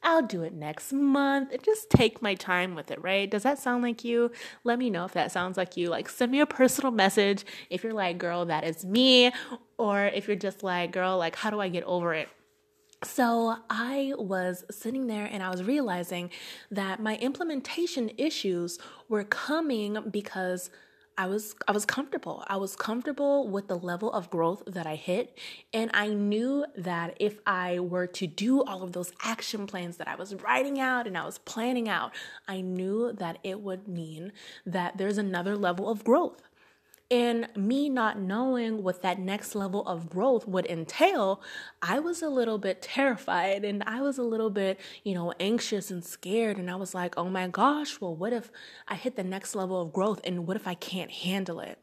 I'll 0.02 0.22
do 0.22 0.42
it 0.42 0.52
next 0.52 0.92
month 0.92 1.52
and 1.52 1.62
just 1.62 1.90
take 1.90 2.20
my 2.20 2.34
time 2.34 2.74
with 2.74 2.90
it, 2.90 3.02
right? 3.02 3.30
Does 3.30 3.44
that 3.44 3.58
sound 3.58 3.82
like 3.82 4.04
you? 4.04 4.30
Let 4.64 4.78
me 4.78 4.90
know 4.90 5.04
if 5.04 5.12
that 5.12 5.32
sounds 5.32 5.56
like 5.56 5.76
you. 5.76 5.88
Like, 5.88 6.08
send 6.08 6.32
me 6.32 6.40
a 6.40 6.46
personal 6.46 6.90
message 6.90 7.44
if 7.70 7.84
you're 7.84 7.92
like, 7.92 8.18
girl, 8.18 8.44
that 8.46 8.64
is 8.64 8.84
me. 8.84 9.32
Or 9.78 10.06
if 10.06 10.26
you're 10.26 10.36
just 10.36 10.62
like, 10.62 10.92
girl, 10.92 11.18
like, 11.18 11.36
how 11.36 11.50
do 11.50 11.60
I 11.60 11.68
get 11.68 11.84
over 11.84 12.14
it? 12.14 12.28
So 13.04 13.56
I 13.68 14.12
was 14.16 14.64
sitting 14.70 15.08
there 15.08 15.24
and 15.24 15.42
I 15.42 15.50
was 15.50 15.62
realizing 15.64 16.30
that 16.70 17.00
my 17.00 17.16
implementation 17.16 18.12
issues 18.16 18.78
were 19.08 19.24
coming 19.24 19.98
because 20.10 20.70
I 21.18 21.26
was 21.26 21.54
I 21.68 21.72
was 21.72 21.84
comfortable. 21.84 22.42
I 22.48 22.56
was 22.56 22.74
comfortable 22.74 23.46
with 23.46 23.68
the 23.68 23.76
level 23.76 24.10
of 24.12 24.30
growth 24.30 24.62
that 24.66 24.86
I 24.86 24.96
hit 24.96 25.36
and 25.72 25.90
I 25.92 26.08
knew 26.08 26.64
that 26.76 27.16
if 27.20 27.38
I 27.46 27.80
were 27.80 28.06
to 28.08 28.26
do 28.26 28.62
all 28.62 28.82
of 28.82 28.92
those 28.92 29.12
action 29.22 29.66
plans 29.66 29.98
that 29.98 30.08
I 30.08 30.14
was 30.14 30.34
writing 30.36 30.80
out 30.80 31.06
and 31.06 31.16
I 31.18 31.24
was 31.26 31.38
planning 31.38 31.88
out, 31.88 32.12
I 32.48 32.62
knew 32.62 33.12
that 33.12 33.38
it 33.44 33.60
would 33.60 33.86
mean 33.86 34.32
that 34.64 34.96
there's 34.96 35.18
another 35.18 35.56
level 35.56 35.90
of 35.90 36.02
growth. 36.02 36.42
And 37.12 37.46
me 37.54 37.90
not 37.90 38.18
knowing 38.18 38.82
what 38.82 39.02
that 39.02 39.18
next 39.18 39.54
level 39.54 39.86
of 39.86 40.08
growth 40.08 40.48
would 40.48 40.64
entail, 40.64 41.42
I 41.82 41.98
was 41.98 42.22
a 42.22 42.30
little 42.30 42.56
bit 42.56 42.80
terrified 42.80 43.66
and 43.66 43.82
I 43.86 44.00
was 44.00 44.16
a 44.16 44.22
little 44.22 44.48
bit, 44.48 44.80
you 45.04 45.12
know, 45.12 45.34
anxious 45.38 45.90
and 45.90 46.02
scared. 46.02 46.56
And 46.56 46.70
I 46.70 46.76
was 46.76 46.94
like, 46.94 47.18
oh 47.18 47.28
my 47.28 47.48
gosh, 47.48 48.00
well, 48.00 48.16
what 48.16 48.32
if 48.32 48.50
I 48.88 48.94
hit 48.94 49.16
the 49.16 49.24
next 49.24 49.54
level 49.54 49.78
of 49.82 49.92
growth 49.92 50.22
and 50.24 50.46
what 50.46 50.56
if 50.56 50.66
I 50.66 50.72
can't 50.72 51.10
handle 51.10 51.60
it? 51.60 51.78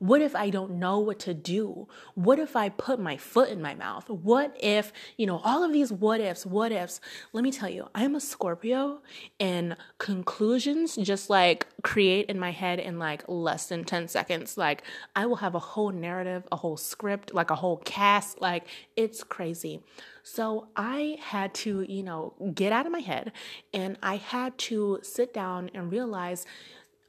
What 0.00 0.22
if 0.22 0.34
I 0.34 0.48
don't 0.48 0.78
know 0.78 0.98
what 0.98 1.18
to 1.20 1.34
do? 1.34 1.86
What 2.14 2.38
if 2.38 2.56
I 2.56 2.70
put 2.70 2.98
my 2.98 3.18
foot 3.18 3.50
in 3.50 3.60
my 3.60 3.74
mouth? 3.74 4.08
What 4.08 4.56
if, 4.58 4.94
you 5.18 5.26
know, 5.26 5.42
all 5.44 5.62
of 5.62 5.74
these 5.74 5.92
what 5.92 6.22
ifs, 6.22 6.46
what 6.46 6.72
ifs? 6.72 7.02
Let 7.34 7.44
me 7.44 7.52
tell 7.52 7.68
you, 7.68 7.86
I'm 7.94 8.14
a 8.14 8.20
Scorpio 8.20 9.02
and 9.38 9.76
conclusions 9.98 10.96
just 10.96 11.28
like 11.28 11.66
create 11.82 12.30
in 12.30 12.38
my 12.38 12.50
head 12.50 12.78
in 12.78 12.98
like 12.98 13.24
less 13.28 13.66
than 13.66 13.84
10 13.84 14.08
seconds. 14.08 14.56
Like 14.56 14.84
I 15.14 15.26
will 15.26 15.36
have 15.36 15.54
a 15.54 15.58
whole 15.58 15.92
narrative, 15.92 16.48
a 16.50 16.56
whole 16.56 16.78
script, 16.78 17.34
like 17.34 17.50
a 17.50 17.56
whole 17.56 17.76
cast. 17.76 18.40
Like 18.40 18.68
it's 18.96 19.22
crazy. 19.22 19.82
So 20.22 20.68
I 20.76 21.18
had 21.20 21.52
to, 21.56 21.82
you 21.82 22.02
know, 22.02 22.32
get 22.54 22.72
out 22.72 22.86
of 22.86 22.92
my 22.92 23.00
head 23.00 23.32
and 23.74 23.98
I 24.02 24.16
had 24.16 24.56
to 24.58 25.00
sit 25.02 25.34
down 25.34 25.70
and 25.74 25.92
realize 25.92 26.46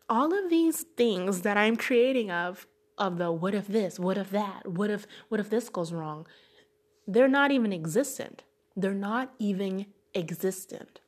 all 0.09 0.33
of 0.37 0.49
these 0.49 0.83
things 0.97 1.43
that 1.43 1.55
I'm 1.55 1.77
creating 1.77 2.29
of 2.29 2.67
of 2.97 3.17
the 3.17 3.31
what 3.31 3.53
if 3.53 3.67
this, 3.67 3.99
what 3.99 4.17
if 4.17 4.29
that, 4.31 4.67
what 4.67 4.89
if 4.89 5.05
what 5.29 5.39
if 5.39 5.49
this 5.49 5.69
goes 5.69 5.91
wrong, 5.91 6.25
they're 7.07 7.27
not 7.27 7.51
even 7.51 7.73
existent. 7.73 8.43
They're 8.75 8.93
not 8.93 9.33
even 9.39 9.87
existent. 10.15 11.00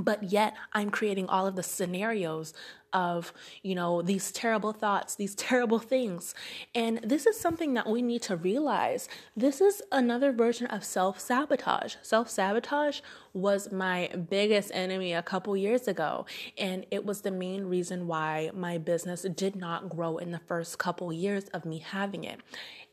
But 0.00 0.32
yet 0.32 0.54
I'm 0.72 0.90
creating 0.90 1.28
all 1.28 1.46
of 1.46 1.56
the 1.56 1.62
scenarios 1.62 2.54
of, 2.92 3.32
you 3.62 3.74
know, 3.74 4.02
these 4.02 4.32
terrible 4.32 4.72
thoughts, 4.72 5.14
these 5.14 5.34
terrible 5.36 5.78
things. 5.78 6.34
And 6.74 7.00
this 7.02 7.26
is 7.26 7.38
something 7.38 7.74
that 7.74 7.88
we 7.88 8.02
need 8.02 8.22
to 8.22 8.36
realize. 8.36 9.08
This 9.36 9.60
is 9.60 9.82
another 9.92 10.32
version 10.32 10.66
of 10.68 10.84
self 10.84 11.20
sabotage. 11.20 11.96
Self 12.02 12.28
sabotage 12.28 13.00
was 13.32 13.70
my 13.70 14.08
biggest 14.28 14.70
enemy 14.74 15.12
a 15.12 15.22
couple 15.22 15.56
years 15.56 15.86
ago. 15.86 16.26
And 16.58 16.86
it 16.90 17.04
was 17.04 17.20
the 17.20 17.30
main 17.30 17.66
reason 17.66 18.06
why 18.06 18.50
my 18.54 18.78
business 18.78 19.22
did 19.22 19.54
not 19.54 19.88
grow 19.88 20.16
in 20.16 20.30
the 20.32 20.40
first 20.40 20.78
couple 20.78 21.12
years 21.12 21.44
of 21.48 21.64
me 21.64 21.78
having 21.78 22.24
it 22.24 22.40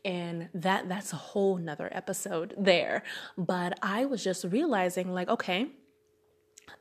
and 0.04 0.48
that 0.54 0.88
that's 0.88 1.12
a 1.12 1.16
whole 1.16 1.56
nother 1.56 1.88
episode 1.92 2.54
there 2.56 3.02
but 3.36 3.76
i 3.82 4.04
was 4.04 4.22
just 4.22 4.44
realizing 4.44 5.12
like 5.12 5.28
okay 5.28 5.66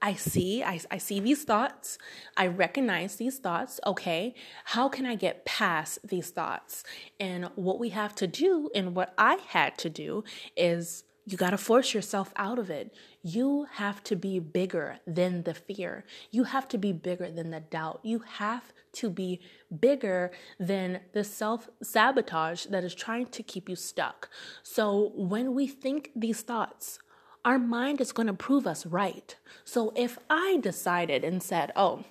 I 0.01 0.13
see, 0.13 0.63
I, 0.63 0.79
I 0.91 0.97
see 0.97 1.19
these 1.19 1.43
thoughts. 1.43 1.97
I 2.35 2.47
recognize 2.47 3.15
these 3.15 3.39
thoughts. 3.39 3.79
Okay, 3.85 4.35
how 4.65 4.89
can 4.89 5.05
I 5.05 5.15
get 5.15 5.45
past 5.45 5.99
these 6.07 6.29
thoughts? 6.29 6.83
And 7.19 7.49
what 7.55 7.79
we 7.79 7.89
have 7.89 8.15
to 8.15 8.27
do, 8.27 8.69
and 8.75 8.95
what 8.95 9.13
I 9.17 9.35
had 9.47 9.77
to 9.79 9.89
do, 9.89 10.23
is 10.55 11.03
you 11.29 11.35
got 11.35 11.49
to 11.49 11.57
force 11.57 11.93
yourself 11.93 12.31
out 12.37 12.57
of 12.57 12.69
it. 12.69 12.95
You 13.21 13.67
have 13.73 14.01
to 14.05 14.15
be 14.15 14.39
bigger 14.39 14.99
than 15.05 15.43
the 15.43 15.53
fear. 15.53 16.05
You 16.31 16.45
have 16.45 16.69
to 16.69 16.77
be 16.77 16.93
bigger 16.93 17.29
than 17.29 17.49
the 17.49 17.59
doubt. 17.59 17.99
You 18.03 18.19
have 18.19 18.71
to 18.93 19.09
be 19.09 19.41
bigger 19.77 20.31
than 20.57 21.01
the 21.11 21.25
self 21.25 21.67
sabotage 21.83 22.67
that 22.67 22.85
is 22.85 22.95
trying 22.95 23.25
to 23.27 23.43
keep 23.43 23.67
you 23.67 23.75
stuck. 23.75 24.29
So 24.63 25.11
when 25.15 25.53
we 25.53 25.67
think 25.67 26.11
these 26.15 26.41
thoughts, 26.43 26.99
our 27.47 27.57
mind 27.57 28.01
is 28.01 28.11
going 28.11 28.27
to 28.27 28.33
prove 28.33 28.67
us 28.67 28.85
right. 28.85 29.37
So 29.63 29.93
if 29.95 30.19
I 30.29 30.57
decided 30.61 31.23
and 31.23 31.41
said, 31.41 31.71
oh, 31.77 32.03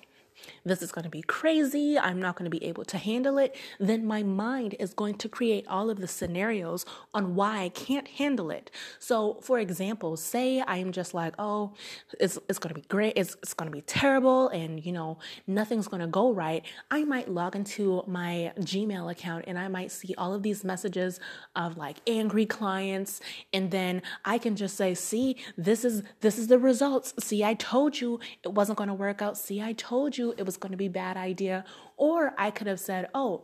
this 0.63 0.81
is 0.81 0.91
going 0.91 1.03
to 1.03 1.09
be 1.09 1.21
crazy, 1.21 1.97
I'm 1.97 2.19
not 2.19 2.35
going 2.35 2.49
to 2.49 2.57
be 2.57 2.63
able 2.65 2.85
to 2.85 2.97
handle 2.97 3.37
it, 3.37 3.55
then 3.79 4.05
my 4.05 4.23
mind 4.23 4.75
is 4.79 4.93
going 4.93 5.15
to 5.15 5.29
create 5.29 5.67
all 5.67 5.89
of 5.89 5.99
the 5.99 6.07
scenarios 6.07 6.85
on 7.13 7.35
why 7.35 7.59
I 7.59 7.69
can't 7.69 8.07
handle 8.07 8.51
it. 8.51 8.71
So, 8.99 9.39
for 9.41 9.59
example, 9.59 10.17
say 10.17 10.63
I'm 10.67 10.91
just 10.91 11.13
like, 11.13 11.33
oh, 11.39 11.73
it's, 12.19 12.37
it's 12.49 12.59
going 12.59 12.73
to 12.73 12.79
be 12.79 12.87
great, 12.87 13.13
it's, 13.15 13.35
it's 13.43 13.53
going 13.53 13.69
to 13.69 13.75
be 13.75 13.81
terrible, 13.81 14.49
and 14.49 14.85
you 14.85 14.91
know, 14.91 15.19
nothing's 15.45 15.87
going 15.87 16.01
to 16.01 16.07
go 16.07 16.31
right. 16.31 16.63
I 16.91 17.03
might 17.03 17.29
log 17.29 17.55
into 17.55 18.03
my 18.07 18.53
Gmail 18.59 19.11
account 19.11 19.45
and 19.47 19.57
I 19.57 19.67
might 19.67 19.91
see 19.91 20.13
all 20.17 20.33
of 20.33 20.43
these 20.43 20.63
messages 20.63 21.19
of 21.55 21.77
like 21.77 21.97
angry 22.07 22.45
clients, 22.45 23.21
and 23.53 23.71
then 23.71 24.01
I 24.25 24.37
can 24.37 24.55
just 24.55 24.75
say, 24.75 24.93
see, 24.93 25.37
this 25.57 25.83
is 25.85 26.03
this 26.21 26.37
is 26.37 26.47
the 26.47 26.59
results. 26.59 27.13
See, 27.19 27.43
I 27.43 27.53
told 27.55 27.99
you 27.99 28.19
it 28.43 28.53
wasn't 28.53 28.77
going 28.77 28.89
to 28.89 28.93
work 28.93 29.21
out. 29.21 29.37
See, 29.37 29.61
I 29.61 29.73
told 29.73 30.17
you 30.17 30.26
it 30.37 30.45
was 30.45 30.57
going 30.57 30.71
to 30.71 30.77
be 30.77 30.87
a 30.87 30.91
bad 30.91 31.17
idea. 31.17 31.65
Or 31.95 32.33
I 32.37 32.51
could 32.51 32.67
have 32.67 32.79
said, 32.79 33.09
oh, 33.13 33.43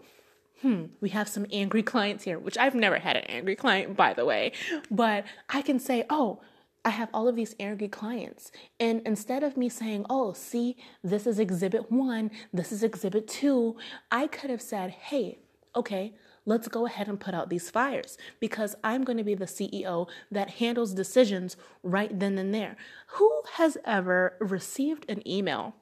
hmm, 0.61 0.85
we 1.01 1.09
have 1.09 1.27
some 1.27 1.45
angry 1.51 1.83
clients 1.93 2.23
here, 2.23 2.39
which 2.39 2.57
I've 2.57 2.75
never 2.75 2.97
had 2.97 3.15
an 3.15 3.25
angry 3.25 3.55
client, 3.55 3.95
by 3.95 4.13
the 4.13 4.25
way. 4.25 4.53
But 4.89 5.25
I 5.49 5.61
can 5.61 5.79
say, 5.79 6.05
oh, 6.09 6.41
I 6.85 6.89
have 6.89 7.09
all 7.13 7.27
of 7.27 7.35
these 7.35 7.55
angry 7.59 7.87
clients. 7.87 8.51
And 8.79 9.01
instead 9.05 9.43
of 9.43 9.55
me 9.55 9.69
saying, 9.69 10.05
oh, 10.09 10.33
see, 10.33 10.75
this 11.03 11.25
is 11.25 11.39
exhibit 11.39 11.91
one, 11.91 12.29
this 12.51 12.71
is 12.71 12.83
exhibit 12.83 13.27
two, 13.27 13.77
I 14.11 14.27
could 14.27 14.49
have 14.49 14.61
said, 14.61 14.91
hey, 14.91 15.39
okay, 15.75 16.13
let's 16.45 16.67
go 16.67 16.85
ahead 16.85 17.07
and 17.07 17.19
put 17.19 17.33
out 17.33 17.49
these 17.49 17.69
fires 17.69 18.17
because 18.41 18.75
I'm 18.83 19.05
going 19.05 19.17
to 19.17 19.23
be 19.23 19.35
the 19.35 19.45
CEO 19.45 20.09
that 20.29 20.51
handles 20.51 20.93
decisions 20.93 21.55
right 21.83 22.17
then 22.19 22.37
and 22.37 22.53
there. 22.53 22.75
Who 23.07 23.43
has 23.53 23.77
ever 23.85 24.35
received 24.39 25.09
an 25.09 25.25
email 25.27 25.75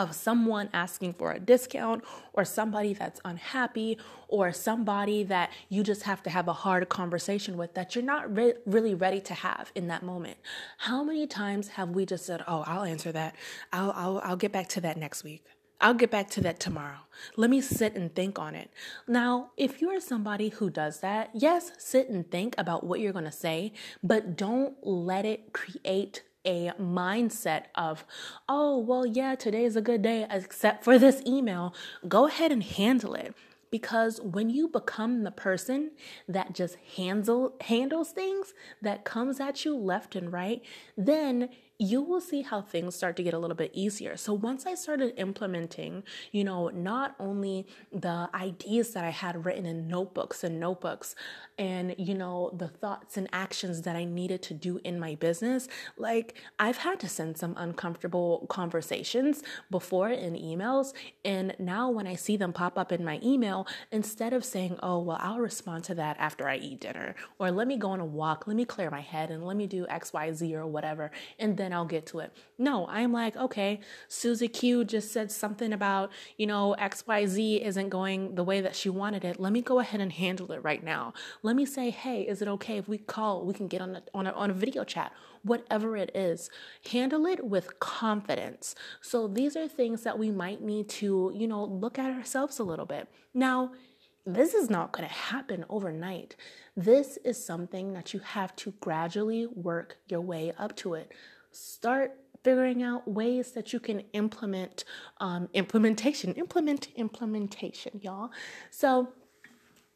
of 0.00 0.14
someone 0.14 0.68
asking 0.72 1.12
for 1.14 1.32
a 1.32 1.38
discount 1.38 2.02
or 2.32 2.44
somebody 2.44 2.92
that's 2.94 3.20
unhappy 3.24 3.98
or 4.28 4.52
somebody 4.52 5.22
that 5.24 5.50
you 5.68 5.82
just 5.82 6.04
have 6.04 6.22
to 6.22 6.30
have 6.30 6.48
a 6.48 6.52
hard 6.52 6.88
conversation 6.88 7.56
with 7.56 7.74
that 7.74 7.94
you're 7.94 8.04
not 8.04 8.34
re- 8.34 8.54
really 8.64 8.94
ready 8.94 9.20
to 9.20 9.34
have 9.34 9.70
in 9.74 9.88
that 9.88 10.02
moment. 10.02 10.38
How 10.78 11.04
many 11.04 11.26
times 11.26 11.68
have 11.68 11.90
we 11.90 12.06
just 12.06 12.24
said, 12.24 12.42
"Oh, 12.48 12.64
I'll 12.66 12.84
answer 12.84 13.12
that. 13.12 13.34
I'll 13.72 13.92
I'll 13.92 14.20
I'll 14.24 14.36
get 14.36 14.52
back 14.52 14.68
to 14.70 14.80
that 14.80 14.96
next 14.96 15.22
week." 15.22 15.44
I'll 15.82 15.94
get 15.94 16.10
back 16.10 16.28
to 16.30 16.42
that 16.42 16.60
tomorrow. 16.60 16.98
Let 17.36 17.48
me 17.48 17.62
sit 17.62 17.94
and 17.94 18.14
think 18.14 18.38
on 18.38 18.54
it. 18.54 18.70
Now, 19.08 19.52
if 19.56 19.80
you're 19.80 19.98
somebody 19.98 20.50
who 20.50 20.68
does 20.68 21.00
that, 21.00 21.30
yes, 21.32 21.72
sit 21.78 22.10
and 22.10 22.30
think 22.30 22.54
about 22.58 22.84
what 22.84 23.00
you're 23.00 23.14
going 23.14 23.24
to 23.24 23.32
say, 23.32 23.72
but 24.02 24.36
don't 24.36 24.76
let 24.86 25.24
it 25.24 25.54
create 25.54 26.22
a 26.44 26.72
mindset 26.80 27.64
of, 27.74 28.04
oh, 28.48 28.78
well, 28.78 29.04
yeah, 29.06 29.34
today 29.34 29.64
is 29.64 29.76
a 29.76 29.82
good 29.82 30.02
day, 30.02 30.26
except 30.30 30.84
for 30.84 30.98
this 30.98 31.22
email, 31.26 31.74
go 32.08 32.26
ahead 32.26 32.52
and 32.52 32.62
handle 32.62 33.14
it. 33.14 33.34
because 33.70 34.20
when 34.22 34.50
you 34.50 34.66
become 34.68 35.22
the 35.22 35.30
person 35.30 35.92
that 36.28 36.52
just 36.52 36.76
handle 36.96 37.54
handles 37.60 38.10
things 38.10 38.52
that 38.82 39.04
comes 39.04 39.38
at 39.40 39.64
you 39.64 39.76
left 39.76 40.16
and 40.16 40.32
right, 40.32 40.60
then 40.96 41.48
you 41.80 42.02
will 42.02 42.20
see 42.20 42.42
how 42.42 42.60
things 42.60 42.94
start 42.94 43.16
to 43.16 43.22
get 43.22 43.32
a 43.32 43.38
little 43.38 43.56
bit 43.56 43.70
easier. 43.72 44.14
So 44.14 44.34
once 44.34 44.66
I 44.66 44.74
started 44.74 45.14
implementing, 45.16 46.02
you 46.30 46.44
know, 46.44 46.68
not 46.68 47.16
only 47.18 47.66
the 47.90 48.28
ideas 48.34 48.90
that 48.90 49.02
I 49.02 49.08
had 49.08 49.46
written 49.46 49.64
in 49.64 49.88
notebooks 49.88 50.44
and 50.44 50.60
notebooks 50.60 51.14
and, 51.56 51.94
you 51.96 52.14
know, 52.14 52.50
the 52.52 52.68
thoughts 52.68 53.16
and 53.16 53.28
actions 53.32 53.80
that 53.82 53.96
I 53.96 54.04
needed 54.04 54.42
to 54.42 54.54
do 54.54 54.78
in 54.84 55.00
my 55.00 55.14
business, 55.14 55.68
like 55.96 56.36
I've 56.58 56.76
had 56.76 57.00
to 57.00 57.08
send 57.08 57.38
some 57.38 57.54
uncomfortable 57.56 58.46
conversations 58.50 59.42
before 59.70 60.10
in 60.10 60.34
emails. 60.34 60.92
And 61.24 61.56
now 61.58 61.88
when 61.88 62.06
I 62.06 62.14
see 62.14 62.36
them 62.36 62.52
pop 62.52 62.76
up 62.76 62.92
in 62.92 63.02
my 63.06 63.20
email, 63.22 63.66
instead 63.90 64.34
of 64.34 64.44
saying, 64.44 64.78
oh, 64.82 64.98
well, 64.98 65.18
I'll 65.18 65.38
respond 65.38 65.84
to 65.84 65.94
that 65.94 66.18
after 66.18 66.46
I 66.46 66.56
eat 66.56 66.80
dinner, 66.80 67.14
or 67.38 67.50
let 67.50 67.66
me 67.66 67.78
go 67.78 67.88
on 67.88 68.00
a 68.00 68.04
walk, 68.04 68.46
let 68.46 68.54
me 68.54 68.66
clear 68.66 68.90
my 68.90 69.00
head 69.00 69.30
and 69.30 69.46
let 69.46 69.56
me 69.56 69.66
do 69.66 69.86
X, 69.88 70.12
Y, 70.12 70.30
Z 70.34 70.54
or 70.54 70.66
whatever. 70.66 71.10
And 71.38 71.56
then 71.56 71.69
I'll 71.72 71.84
get 71.84 72.06
to 72.06 72.20
it. 72.20 72.32
No, 72.58 72.86
I'm 72.88 73.12
like, 73.12 73.36
okay, 73.36 73.80
Susie 74.08 74.48
Q 74.48 74.84
just 74.84 75.12
said 75.12 75.30
something 75.32 75.72
about, 75.72 76.10
you 76.36 76.46
know, 76.46 76.74
XYZ 76.78 77.62
isn't 77.62 77.88
going 77.88 78.34
the 78.34 78.44
way 78.44 78.60
that 78.60 78.76
she 78.76 78.88
wanted 78.88 79.24
it. 79.24 79.40
Let 79.40 79.52
me 79.52 79.62
go 79.62 79.78
ahead 79.78 80.00
and 80.00 80.12
handle 80.12 80.52
it 80.52 80.62
right 80.62 80.82
now. 80.82 81.12
Let 81.42 81.56
me 81.56 81.66
say, 81.66 81.90
hey, 81.90 82.22
is 82.22 82.42
it 82.42 82.48
okay 82.48 82.78
if 82.78 82.88
we 82.88 82.98
call? 82.98 83.44
We 83.44 83.54
can 83.54 83.68
get 83.68 83.80
on 83.80 83.96
a, 83.96 84.02
on 84.14 84.26
a, 84.26 84.32
on 84.32 84.50
a 84.50 84.54
video 84.54 84.84
chat, 84.84 85.12
whatever 85.42 85.96
it 85.96 86.10
is. 86.14 86.50
Handle 86.90 87.26
it 87.26 87.44
with 87.44 87.80
confidence. 87.80 88.74
So 89.00 89.26
these 89.26 89.56
are 89.56 89.68
things 89.68 90.02
that 90.02 90.18
we 90.18 90.30
might 90.30 90.62
need 90.62 90.88
to, 90.90 91.32
you 91.34 91.48
know, 91.48 91.64
look 91.64 91.98
at 91.98 92.10
ourselves 92.10 92.58
a 92.58 92.64
little 92.64 92.86
bit. 92.86 93.08
Now, 93.34 93.72
this 94.26 94.54
is 94.54 94.68
not 94.68 94.92
going 94.92 95.08
to 95.08 95.14
happen 95.14 95.64
overnight. 95.68 96.36
This 96.76 97.18
is 97.24 97.42
something 97.42 97.94
that 97.94 98.12
you 98.12 98.20
have 98.20 98.54
to 98.56 98.74
gradually 98.80 99.46
work 99.46 99.96
your 100.08 100.20
way 100.20 100.52
up 100.58 100.76
to 100.76 100.94
it 100.94 101.12
start 101.50 102.16
figuring 102.42 102.82
out 102.82 103.06
ways 103.06 103.52
that 103.52 103.72
you 103.72 103.80
can 103.80 104.00
implement 104.12 104.84
um, 105.18 105.48
implementation 105.52 106.32
implement 106.34 106.88
implementation 106.96 107.98
y'all 108.02 108.30
so 108.70 109.12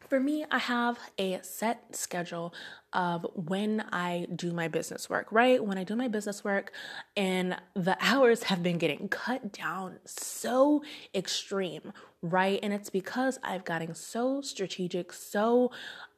for 0.07 0.19
me, 0.19 0.45
I 0.51 0.59
have 0.59 0.99
a 1.17 1.39
set 1.41 1.95
schedule 1.95 2.53
of 2.93 3.25
when 3.33 3.83
I 3.91 4.27
do 4.33 4.53
my 4.53 4.67
business 4.67 5.09
work, 5.09 5.27
right? 5.31 5.63
When 5.63 5.77
I 5.77 5.83
do 5.83 5.95
my 5.95 6.07
business 6.07 6.43
work, 6.43 6.71
and 7.17 7.57
the 7.73 7.97
hours 8.01 8.43
have 8.43 8.61
been 8.61 8.77
getting 8.77 9.09
cut 9.09 9.51
down 9.51 9.99
so 10.05 10.83
extreme, 11.13 11.91
right? 12.21 12.59
And 12.61 12.73
it's 12.73 12.89
because 12.89 13.39
I've 13.43 13.65
gotten 13.65 13.95
so 13.95 14.41
strategic, 14.41 15.11
so 15.11 15.71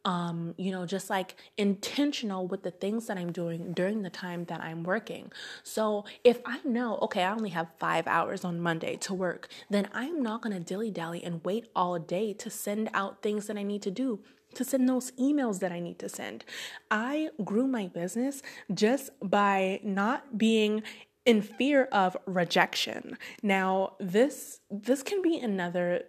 um, 0.08 0.56
you 0.58 0.72
know, 0.72 0.86
just 0.86 1.10
like 1.10 1.36
intentional 1.58 2.48
with 2.48 2.64
the 2.64 2.72
things 2.72 3.08
that 3.08 3.18
I'm 3.18 3.34
doing 3.34 3.74
during 3.74 4.04
the 4.04 4.10
time 4.10 4.46
that 4.46 4.62
I'm 4.62 4.84
working. 4.84 5.34
So 5.64 6.06
if 6.24 6.40
I 6.46 6.62
know, 6.64 6.98
okay, 7.02 7.24
I 7.24 7.34
only 7.34 7.50
have 7.50 7.68
five 7.78 8.08
hours 8.08 8.46
on 8.46 8.62
Monday 8.62 8.96
to 9.02 9.14
work, 9.14 9.50
then 9.70 9.90
I'm 9.94 10.24
not 10.24 10.42
gonna 10.42 10.62
dilly 10.62 10.92
dally 10.92 11.22
and 11.26 11.44
wait 11.44 11.68
all 11.76 12.00
day 12.00 12.32
to 12.36 12.50
send 12.50 12.90
out 12.94 13.22
things 13.22 13.48
that 13.48 13.58
I 13.58 13.64
need 13.64 13.82
to 13.82 13.92
do 13.92 14.22
to 14.54 14.64
send 14.64 14.88
those 14.88 15.12
emails 15.20 15.60
that 15.60 15.74
I 15.74 15.82
need 15.82 16.00
to 16.00 16.08
send. 16.08 16.46
I 16.90 17.30
grew 17.44 17.68
my 17.68 17.88
business 17.88 18.42
just 18.74 19.10
by 19.22 19.82
not 19.84 20.38
being 20.38 20.84
in 21.26 21.42
fear 21.42 21.90
of 21.92 22.16
rejection. 22.26 23.18
Now, 23.44 23.98
this 24.00 24.62
this 24.72 25.04
can 25.04 25.22
be 25.22 25.38
another 25.38 26.06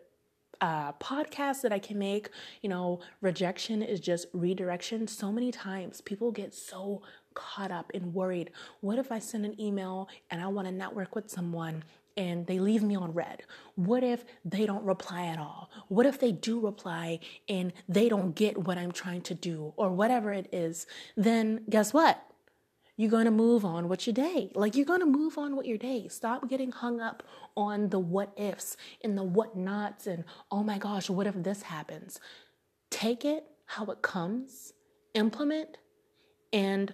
uh, 0.61 0.93
podcast 0.95 1.63
that 1.63 1.73
I 1.73 1.79
can 1.79 1.99
make. 1.99 2.31
You 2.63 2.69
know, 2.69 3.01
rejection 3.21 3.83
is 3.83 4.01
just 4.01 4.27
redirection. 4.33 5.07
So 5.07 5.33
many 5.33 5.51
times 5.51 6.01
people 6.01 6.31
get 6.33 6.55
so 6.55 7.03
caught 7.35 7.71
up 7.71 7.91
and 7.95 8.15
worried. 8.15 8.51
What 8.81 8.99
if 8.99 9.13
I 9.13 9.19
send 9.19 9.45
an 9.45 9.61
email 9.61 10.09
and 10.31 10.41
I 10.43 10.49
want 10.49 10.67
to 10.67 10.73
network 10.73 11.15
with 11.15 11.31
someone 11.31 11.85
and 12.17 12.47
they 12.49 12.59
leave 12.59 12.83
me 12.83 12.97
on 12.97 13.15
read? 13.15 13.43
What 13.77 14.03
if 14.03 14.25
they 14.45 14.67
don't 14.67 14.85
reply 14.85 15.27
at 15.27 15.39
all? 15.39 15.71
What 15.87 16.05
if 16.05 16.19
they 16.19 16.33
do 16.33 16.59
reply 16.59 17.21
and 17.49 17.73
they 17.89 18.09
don't 18.09 18.35
get 18.35 18.67
what 18.67 18.77
I'm 18.77 18.93
trying 18.93 19.23
to 19.23 19.35
do 19.35 19.73
or 19.77 19.91
whatever 19.91 20.33
it 20.33 20.49
is? 20.53 20.87
Then 21.17 21.65
guess 21.71 21.95
what? 21.95 22.28
You're 22.99 23.11
going 23.11 23.27
to 23.27 23.31
move 23.31 23.65
on 23.65 23.89
with 23.89 24.09
your 24.09 24.13
day. 24.13 24.51
Like 24.57 24.75
you're 24.75 24.85
going 24.85 25.01
to 25.01 25.07
move 25.07 25.39
on 25.39 25.55
with 25.57 25.67
your 25.67 25.79
day. 25.79 26.09
Stop 26.09 26.49
getting 26.51 26.73
hung 26.73 27.01
up 27.01 27.23
on 27.57 27.91
the 27.91 27.99
what 27.99 28.33
ifs 28.37 28.77
and 29.05 29.17
the 29.17 29.23
what 29.23 29.57
nots 29.57 30.09
and 30.09 30.25
oh 30.51 30.65
my 30.65 30.79
gosh, 30.79 31.09
what 31.09 31.29
if 31.29 31.35
this 31.37 31.63
happens? 31.63 32.19
Take 32.91 33.25
it 33.25 33.45
how 33.67 33.85
it 33.87 34.03
comes, 34.03 34.73
implement, 35.15 35.79
and 36.53 36.93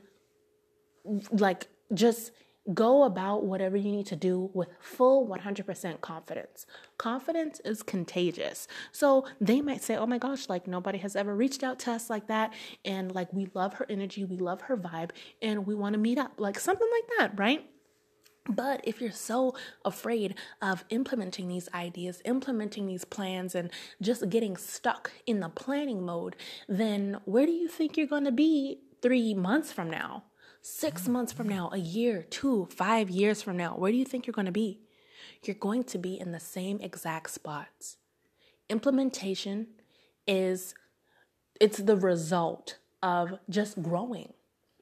like 1.31 1.69
just 1.95 2.33
Go 2.73 3.03
about 3.03 3.45
whatever 3.45 3.77
you 3.77 3.91
need 3.91 4.07
to 4.07 4.17
do 4.17 4.51
with 4.55 4.69
full 4.81 5.29
100% 5.29 6.01
confidence. 6.01 6.65
Confidence 6.97 7.61
is 7.63 7.83
contagious. 7.83 8.67
So 8.91 9.27
they 9.39 9.61
might 9.61 9.83
say, 9.83 9.97
oh 9.97 10.07
my 10.07 10.17
gosh, 10.17 10.49
like 10.49 10.67
nobody 10.67 10.97
has 10.99 11.15
ever 11.15 11.35
reached 11.37 11.63
out 11.63 11.79
to 11.81 11.93
us 11.93 12.09
like 12.09 12.29
that. 12.29 12.55
And 12.85 13.15
like 13.15 13.31
we 13.35 13.49
love 13.53 13.75
her 13.75 13.87
energy, 13.91 14.25
we 14.25 14.39
love 14.39 14.63
her 14.63 14.79
vibe, 14.79 15.11
and 15.43 15.67
we 15.67 15.75
want 15.75 15.93
to 15.93 15.99
meet 15.99 16.17
up. 16.17 16.33
Like 16.39 16.59
something 16.59 16.89
like 16.91 17.19
that, 17.19 17.39
right? 17.39 17.67
But 18.49 18.81
if 18.85 19.01
you're 19.01 19.11
so 19.11 19.55
afraid 19.85 20.35
of 20.61 20.85
implementing 20.91 21.49
these 21.49 21.69
ideas, 21.73 22.21
implementing 22.25 22.87
these 22.87 23.05
plans, 23.05 23.55
and 23.55 23.71
just 24.03 24.29
getting 24.29 24.57
stuck 24.57 25.13
in 25.27 25.41
the 25.41 25.49
planning 25.49 26.05
mode, 26.05 26.37
then 26.69 27.19
where 27.25 27.47
do 27.47 27.53
you 27.53 27.69
think 27.69 27.97
you're 27.97 28.07
going 28.07 28.25
to 28.25 28.33
be 28.33 28.81
three 29.01 29.35
months 29.35 29.73
from 29.73 29.91
now? 29.91 30.25
Six 30.67 31.09
months 31.09 31.31
from 31.31 31.47
now, 31.47 31.69
a 31.75 31.79
year, 31.79 32.23
two, 32.31 32.67
five 32.71 33.11
years 33.11 33.43
from 33.43 33.59
now, 33.59 33.75
where 33.75 33.93
do 33.93 33.99
you 33.99 34.05
think 34.07 34.27
you're 34.27 34.33
going 34.33 34.47
to 34.47 34.51
be? 34.51 34.81
You're 35.43 35.57
going 35.57 35.85
to 35.85 35.99
be 35.99 36.19
in 36.19 36.33
the 36.33 36.41
same 36.41 36.81
exact 36.81 37.33
spots. 37.33 37.99
Implementation 38.71 39.67
is 40.27 40.75
it's 41.61 41.77
the 41.77 41.99
result 41.99 42.79
of 43.03 43.35
just 43.51 43.83
growing. 43.83 44.33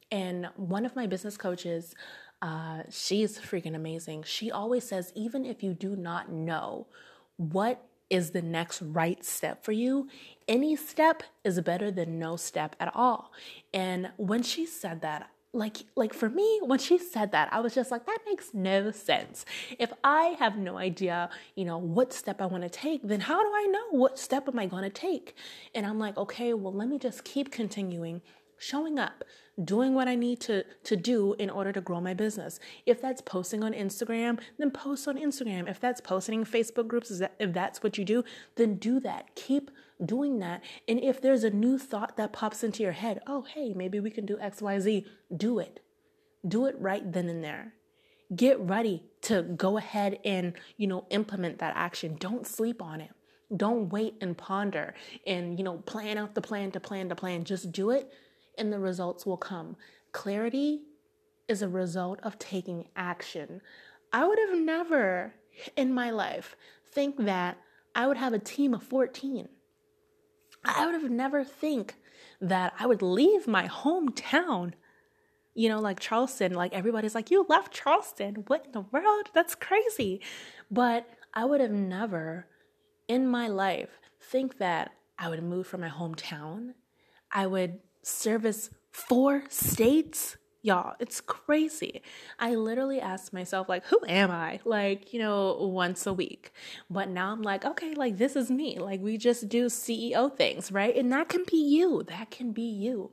And 0.09 0.47
one 0.55 0.85
of 0.85 0.95
my 0.95 1.05
business 1.05 1.35
coaches, 1.35 1.93
uh, 2.41 2.83
she's 2.89 3.37
freaking 3.37 3.75
amazing. 3.75 4.23
She 4.23 4.49
always 4.49 4.85
says, 4.85 5.11
even 5.15 5.43
if 5.43 5.61
you 5.61 5.73
do 5.73 5.97
not 5.97 6.31
know 6.31 6.87
what 7.35 7.83
is 8.09 8.31
the 8.31 8.41
next 8.41 8.81
right 8.81 9.21
step 9.25 9.65
for 9.65 9.73
you, 9.73 10.07
any 10.47 10.77
step 10.77 11.23
is 11.43 11.59
better 11.59 11.91
than 11.91 12.19
no 12.19 12.37
step 12.37 12.77
at 12.79 12.95
all. 12.95 13.33
And 13.73 14.11
when 14.15 14.43
she 14.43 14.65
said 14.65 15.01
that, 15.01 15.29
like 15.53 15.77
like 15.95 16.13
for 16.13 16.29
me 16.29 16.59
when 16.63 16.79
she 16.79 16.97
said 16.97 17.31
that 17.31 17.47
i 17.53 17.59
was 17.59 17.75
just 17.75 17.91
like 17.91 18.05
that 18.07 18.17
makes 18.25 18.53
no 18.53 18.89
sense. 18.91 19.45
If 19.77 19.93
i 20.03 20.35
have 20.39 20.57
no 20.57 20.77
idea 20.77 21.29
you 21.55 21.63
know 21.65 21.77
what 21.77 22.11
step 22.11 22.41
i 22.41 22.45
want 22.47 22.63
to 22.63 22.69
take 22.69 23.01
then 23.03 23.21
how 23.21 23.41
do 23.41 23.49
i 23.53 23.65
know 23.67 23.97
what 23.99 24.17
step 24.17 24.47
am 24.47 24.57
i 24.57 24.65
going 24.65 24.83
to 24.83 24.89
take? 24.89 25.35
And 25.75 25.85
i'm 25.85 25.99
like 25.99 26.17
okay 26.17 26.53
well 26.53 26.73
let 26.73 26.89
me 26.89 26.97
just 26.97 27.23
keep 27.23 27.51
continuing 27.51 28.21
showing 28.63 28.97
up 28.97 29.23
doing 29.63 29.93
what 29.93 30.07
i 30.07 30.15
need 30.15 30.39
to 30.39 30.63
to 30.83 30.95
do 30.95 31.35
in 31.37 31.49
order 31.49 31.71
to 31.71 31.79
grow 31.79 32.01
my 32.01 32.13
business 32.13 32.59
if 32.85 32.99
that's 33.01 33.21
posting 33.21 33.63
on 33.63 33.71
instagram 33.71 34.39
then 34.57 34.71
post 34.71 35.07
on 35.07 35.15
instagram 35.15 35.69
if 35.69 35.79
that's 35.79 36.01
posting 36.01 36.43
facebook 36.43 36.87
groups 36.87 37.21
if 37.39 37.53
that's 37.53 37.83
what 37.83 37.97
you 37.97 38.03
do 38.03 38.23
then 38.55 38.75
do 38.75 38.99
that 38.99 39.35
keep 39.35 39.69
doing 40.05 40.39
that. 40.39 40.63
And 40.87 40.99
if 40.99 41.21
there's 41.21 41.43
a 41.43 41.49
new 41.49 41.77
thought 41.77 42.17
that 42.17 42.33
pops 42.33 42.63
into 42.63 42.83
your 42.83 42.91
head, 42.91 43.21
oh, 43.27 43.43
hey, 43.43 43.73
maybe 43.73 43.99
we 43.99 44.11
can 44.11 44.25
do 44.25 44.37
XYZ, 44.37 45.05
do 45.35 45.59
it. 45.59 45.79
Do 46.47 46.65
it 46.65 46.75
right 46.77 47.09
then 47.11 47.29
and 47.29 47.43
there. 47.43 47.73
Get 48.35 48.59
ready 48.59 49.03
to 49.23 49.43
go 49.43 49.77
ahead 49.77 50.19
and, 50.25 50.53
you 50.77 50.87
know, 50.87 51.05
implement 51.09 51.59
that 51.59 51.73
action. 51.75 52.15
Don't 52.19 52.47
sleep 52.47 52.81
on 52.81 52.99
it. 52.99 53.11
Don't 53.55 53.89
wait 53.89 54.15
and 54.19 54.37
ponder 54.37 54.95
and, 55.27 55.57
you 55.59 55.63
know, 55.63 55.77
plan 55.77 56.17
out 56.17 56.33
the 56.33 56.41
plan 56.41 56.71
to 56.71 56.79
plan 56.79 57.09
to 57.09 57.15
plan. 57.15 57.43
Just 57.43 57.71
do 57.71 57.91
it 57.91 58.11
and 58.57 58.71
the 58.71 58.79
results 58.79 59.25
will 59.25 59.37
come. 59.37 59.75
Clarity 60.11 60.81
is 61.47 61.61
a 61.61 61.69
result 61.69 62.19
of 62.23 62.39
taking 62.39 62.87
action. 62.95 63.61
I 64.11 64.27
would 64.27 64.39
have 64.39 64.57
never 64.57 65.33
in 65.75 65.93
my 65.93 66.11
life 66.11 66.55
think 66.85 67.17
that 67.25 67.57
I 67.95 68.07
would 68.07 68.17
have 68.17 68.33
a 68.33 68.39
team 68.39 68.73
of 68.73 68.83
14 68.83 69.47
I 70.65 70.85
would 70.85 70.95
have 70.95 71.09
never 71.09 71.43
think 71.43 71.95
that 72.41 72.73
I 72.79 72.85
would 72.85 73.01
leave 73.01 73.47
my 73.47 73.67
hometown. 73.67 74.73
You 75.55 75.69
know, 75.69 75.79
like 75.79 75.99
Charleston, 75.99 76.53
like 76.53 76.73
everybody's 76.73 77.13
like, 77.13 77.29
you 77.29 77.45
left 77.47 77.73
Charleston. 77.73 78.43
What 78.47 78.65
in 78.65 78.71
the 78.71 78.81
world? 78.81 79.29
That's 79.33 79.55
crazy. 79.55 80.21
But 80.71 81.07
I 81.33 81.45
would 81.45 81.61
have 81.61 81.71
never 81.71 82.47
in 83.07 83.27
my 83.27 83.47
life 83.47 83.99
think 84.19 84.57
that 84.57 84.91
I 85.19 85.29
would 85.29 85.43
move 85.43 85.67
from 85.67 85.81
my 85.81 85.89
hometown. 85.89 86.73
I 87.31 87.45
would 87.45 87.79
service 88.03 88.69
four 88.91 89.43
states 89.49 90.37
Y'all, 90.65 90.95
it's 91.01 91.19
crazy. 91.19 92.01
I 92.39 92.55
literally 92.55 93.01
asked 93.01 93.33
myself, 93.33 93.67
like, 93.67 93.83
who 93.87 93.99
am 94.07 94.31
I? 94.31 94.61
Like, 94.63 95.11
you 95.11 95.19
know, 95.19 95.57
once 95.59 96.07
a 96.07 96.13
week. 96.13 96.53
But 96.89 97.09
now 97.09 97.33
I'm 97.33 97.41
like, 97.41 97.65
okay, 97.65 97.93
like, 97.95 98.17
this 98.17 98.37
is 98.37 98.49
me. 98.49 98.79
Like, 98.79 99.01
we 99.01 99.17
just 99.17 99.49
do 99.49 99.65
CEO 99.65 100.33
things, 100.33 100.71
right? 100.71 100.95
And 100.95 101.11
that 101.11 101.27
can 101.27 101.43
be 101.43 101.57
you. 101.57 102.03
That 102.03 102.31
can 102.31 102.53
be 102.53 102.61
you. 102.61 103.11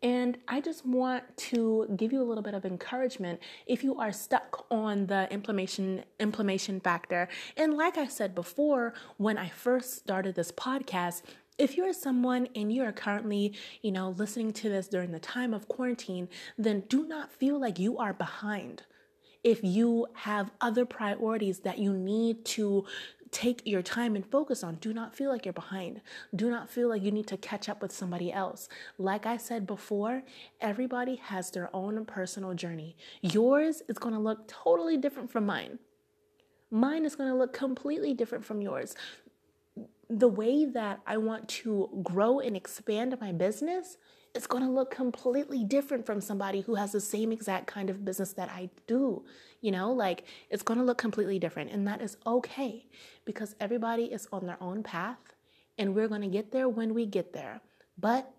And 0.00 0.38
I 0.46 0.60
just 0.60 0.86
want 0.86 1.36
to 1.36 1.92
give 1.96 2.12
you 2.12 2.22
a 2.22 2.24
little 2.24 2.42
bit 2.42 2.54
of 2.54 2.64
encouragement 2.64 3.40
if 3.66 3.82
you 3.82 3.98
are 3.98 4.12
stuck 4.12 4.66
on 4.70 5.06
the 5.06 5.26
inflammation 5.32 6.04
implementation 6.20 6.78
factor. 6.78 7.28
And 7.56 7.76
like 7.76 7.98
I 7.98 8.06
said 8.06 8.32
before, 8.32 8.94
when 9.16 9.38
I 9.38 9.48
first 9.48 9.96
started 9.96 10.36
this 10.36 10.52
podcast, 10.52 11.22
if 11.58 11.76
you're 11.76 11.92
someone 11.92 12.48
and 12.54 12.72
you 12.72 12.82
are 12.82 12.92
currently, 12.92 13.54
you 13.82 13.90
know, 13.90 14.10
listening 14.10 14.52
to 14.52 14.68
this 14.68 14.88
during 14.88 15.12
the 15.12 15.18
time 15.18 15.54
of 15.54 15.68
quarantine, 15.68 16.28
then 16.58 16.80
do 16.88 17.06
not 17.06 17.32
feel 17.32 17.58
like 17.60 17.78
you 17.78 17.98
are 17.98 18.12
behind. 18.12 18.82
If 19.42 19.60
you 19.62 20.06
have 20.12 20.50
other 20.60 20.84
priorities 20.84 21.60
that 21.60 21.78
you 21.78 21.92
need 21.92 22.44
to 22.46 22.84
take 23.30 23.62
your 23.64 23.82
time 23.82 24.16
and 24.16 24.26
focus 24.26 24.62
on, 24.62 24.76
do 24.76 24.92
not 24.92 25.14
feel 25.14 25.30
like 25.30 25.44
you're 25.44 25.52
behind. 25.52 26.00
Do 26.34 26.50
not 26.50 26.68
feel 26.68 26.88
like 26.88 27.02
you 27.02 27.10
need 27.10 27.26
to 27.28 27.36
catch 27.36 27.68
up 27.68 27.80
with 27.80 27.92
somebody 27.92 28.32
else. 28.32 28.68
Like 28.98 29.24
I 29.24 29.36
said 29.36 29.66
before, 29.66 30.22
everybody 30.60 31.16
has 31.16 31.50
their 31.50 31.74
own 31.74 32.04
personal 32.06 32.54
journey. 32.54 32.96
Yours 33.22 33.82
is 33.88 33.98
going 33.98 34.14
to 34.14 34.20
look 34.20 34.48
totally 34.48 34.96
different 34.96 35.30
from 35.30 35.46
mine. 35.46 35.78
Mine 36.70 37.04
is 37.04 37.14
going 37.14 37.30
to 37.30 37.36
look 37.36 37.52
completely 37.52 38.14
different 38.14 38.44
from 38.44 38.60
yours 38.60 38.96
the 40.08 40.28
way 40.28 40.64
that 40.64 41.00
I 41.06 41.16
want 41.16 41.48
to 41.48 42.00
grow 42.02 42.38
and 42.40 42.56
expand 42.56 43.16
my 43.20 43.32
business 43.32 43.96
is 44.34 44.46
going 44.46 44.62
to 44.62 44.70
look 44.70 44.90
completely 44.90 45.64
different 45.64 46.04
from 46.04 46.20
somebody 46.20 46.60
who 46.60 46.74
has 46.74 46.92
the 46.92 47.00
same 47.00 47.32
exact 47.32 47.66
kind 47.66 47.88
of 47.88 48.04
business 48.04 48.34
that 48.34 48.50
I 48.50 48.70
do. 48.86 49.24
You 49.60 49.72
know, 49.72 49.92
like 49.92 50.24
it's 50.50 50.62
going 50.62 50.78
to 50.78 50.84
look 50.84 50.98
completely 50.98 51.38
different. 51.38 51.72
And 51.72 51.88
that 51.88 52.02
is 52.02 52.18
okay 52.26 52.86
because 53.24 53.56
everybody 53.58 54.04
is 54.04 54.28
on 54.32 54.46
their 54.46 54.62
own 54.62 54.82
path 54.82 55.18
and 55.78 55.94
we're 55.94 56.08
going 56.08 56.22
to 56.22 56.28
get 56.28 56.52
there 56.52 56.68
when 56.68 56.94
we 56.94 57.06
get 57.06 57.32
there. 57.32 57.60
But 57.98 58.30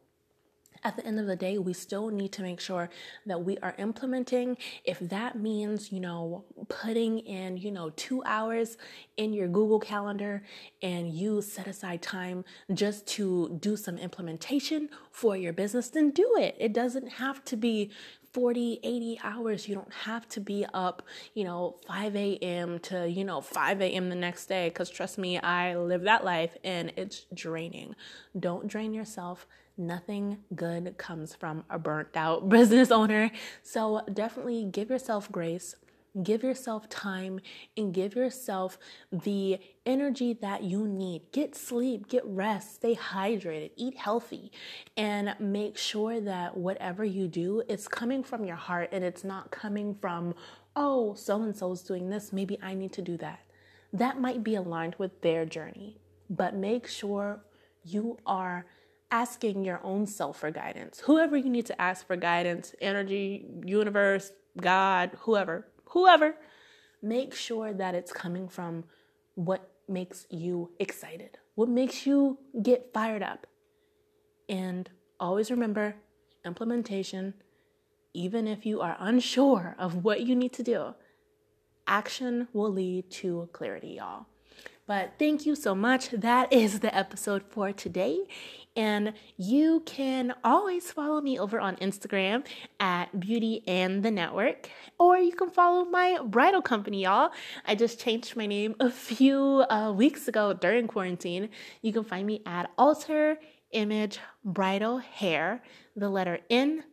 at 0.88 0.96
the 0.96 1.06
end 1.06 1.20
of 1.20 1.26
the 1.26 1.36
day, 1.36 1.58
we 1.58 1.74
still 1.74 2.08
need 2.08 2.32
to 2.32 2.42
make 2.42 2.62
sure 2.62 2.90
that 3.26 3.44
we 3.44 3.58
are 3.58 3.76
implementing. 3.78 4.56
If 4.86 5.00
that 5.00 5.38
means, 5.38 5.92
you 5.92 6.00
know, 6.00 6.46
putting 6.70 7.20
in, 7.20 7.58
you 7.58 7.72
know, 7.72 7.90
two 7.90 8.24
hours 8.24 8.78
in 9.18 9.34
your 9.34 9.50
Google 9.50 9.82
Calendar 9.82 10.44
and 10.82 11.12
you 11.12 11.42
set 11.42 11.68
aside 11.68 12.02
time 12.02 12.46
just 12.74 13.06
to 13.08 13.58
do 13.60 13.76
some 13.76 13.98
implementation 13.98 14.88
for 15.12 15.36
your 15.36 15.52
business, 15.52 15.90
then 15.90 16.12
do 16.12 16.36
it. 16.40 16.56
It 16.58 16.72
doesn't 16.72 17.10
have 17.10 17.44
to 17.46 17.58
be 17.58 17.92
40, 18.32 18.80
80 18.82 19.20
hours. 19.24 19.68
You 19.68 19.76
don't 19.76 19.94
have 20.06 20.30
to 20.30 20.40
be 20.40 20.66
up, 20.74 21.02
you 21.34 21.44
know, 21.44 21.76
5 21.86 22.16
a.m. 22.16 22.80
to, 22.80 23.10
you 23.10 23.26
know, 23.26 23.42
5 23.42 23.82
a.m. 23.82 24.08
the 24.08 24.16
next 24.16 24.46
day. 24.46 24.70
Because 24.70 24.90
trust 24.90 25.18
me, 25.18 25.38
I 25.38 25.76
live 25.76 26.04
that 26.04 26.24
life 26.24 26.56
and 26.64 26.94
it's 26.96 27.26
draining. 27.34 27.94
Don't 28.40 28.68
drain 28.68 28.94
yourself 28.94 29.48
nothing 29.78 30.40
good 30.56 30.98
comes 30.98 31.36
from 31.36 31.64
a 31.70 31.78
burnt 31.80 32.16
out 32.16 32.50
business 32.50 32.92
owner. 32.92 33.32
So 33.64 34.02
definitely 34.12 34.66
give 34.66 34.90
yourself 34.90 35.32
grace. 35.32 35.76
Give 36.24 36.42
yourself 36.42 36.90
time 36.90 37.40
and 37.76 37.94
give 37.94 38.16
yourself 38.16 38.80
the 39.12 39.60
energy 39.86 40.34
that 40.34 40.64
you 40.64 40.88
need. 40.88 41.32
Get 41.32 41.56
sleep, 41.56 42.08
get 42.08 42.26
rest, 42.26 42.76
stay 42.76 42.96
hydrated, 42.96 43.72
eat 43.76 43.98
healthy, 43.98 44.52
and 44.96 45.36
make 45.40 45.78
sure 45.78 46.20
that 46.20 46.58
whatever 46.58 47.06
you 47.06 47.28
do 47.28 47.62
is 47.70 47.88
coming 47.88 48.24
from 48.24 48.46
your 48.46 48.56
heart 48.56 48.90
and 48.92 49.04
it's 49.04 49.24
not 49.24 49.52
coming 49.52 49.94
from, 49.94 50.34
oh, 50.76 51.14
so 51.14 51.42
and 51.44 51.56
so 51.56 51.72
is 51.72 51.82
doing 51.82 52.10
this. 52.10 52.34
Maybe 52.34 52.58
I 52.64 52.74
need 52.74 52.94
to 52.94 53.02
do 53.04 53.18
that. 53.18 53.42
That 53.94 54.20
might 54.20 54.44
be 54.44 54.56
aligned 54.56 54.96
with 54.98 55.22
their 55.22 55.46
journey, 55.46 55.98
but 56.30 56.56
make 56.56 56.88
sure 56.88 57.42
you 57.84 58.18
are 58.26 58.66
asking 59.12 59.64
your 59.64 59.80
own 59.84 60.06
self 60.06 60.40
for 60.40 60.52
guidance. 60.52 61.00
Whoever 61.02 61.38
you 61.38 61.50
need 61.50 61.66
to 61.68 61.82
ask 61.82 62.06
for 62.06 62.16
guidance, 62.16 62.76
energy, 62.82 63.46
universe, 63.66 64.32
God, 64.60 65.12
whoever, 65.20 65.68
whoever, 65.86 66.36
make 67.02 67.34
sure 67.34 67.74
that 67.74 67.96
it's 67.96 68.12
coming 68.12 68.48
from 68.48 68.84
what 69.36 69.72
makes 69.88 70.26
you 70.30 70.72
excited, 70.80 71.38
what 71.56 71.70
makes 71.70 72.06
you 72.06 72.38
get 72.62 72.92
fired 72.94 73.24
up. 73.24 73.48
And 74.50 74.90
always 75.20 75.52
remember 75.52 75.96
implementation, 76.46 77.34
even 78.14 78.48
if 78.48 78.66
you 78.66 78.82
are 78.82 78.98
unsure 79.00 79.76
of 79.78 80.04
what 80.04 80.22
you 80.22 80.36
need 80.36 80.54
to 80.54 80.64
do, 80.64 80.96
action 81.86 82.48
will 82.54 82.72
lead 82.72 83.10
to 83.12 83.50
clarity, 83.54 83.98
y'all. 84.00 84.26
But 84.88 85.16
thank 85.20 85.46
you 85.46 85.56
so 85.56 85.76
much. 85.76 86.12
That 86.12 86.52
is 86.54 86.80
the 86.80 86.96
episode 86.96 87.44
for 87.50 87.74
today. 87.74 88.20
And 88.78 89.14
you 89.36 89.82
can 89.86 90.34
always 90.46 90.92
follow 90.94 91.20
me 91.20 91.38
over 91.38 91.60
on 91.60 91.76
Instagram 91.78 92.46
at 92.80 93.20
Beauty 93.20 93.64
and 93.68 94.02
the 94.02 94.12
Network, 94.12 94.70
or 94.98 95.18
you 95.18 95.34
can 95.34 95.50
follow 95.50 95.84
my 95.84 96.20
bridal 96.24 96.62
company, 96.62 97.04
y'all. 97.04 97.32
I 97.66 97.76
just 97.76 98.00
changed 98.00 98.38
my 98.38 98.46
name 98.46 98.76
a 98.80 98.90
few 98.90 99.66
uh, 99.70 99.92
weeks 99.92 100.30
ago 100.30 100.54
during 100.54 100.88
quarantine. 100.88 101.50
You 101.82 101.92
can 101.92 102.06
find 102.06 102.26
me 102.26 102.42
at 102.46 102.72
Alter 102.78 103.40
Image 103.72 104.20
Bridal 104.46 105.00
Hair, 105.00 105.64
the 105.98 106.08
letter 106.08 106.40
N, 106.50 106.86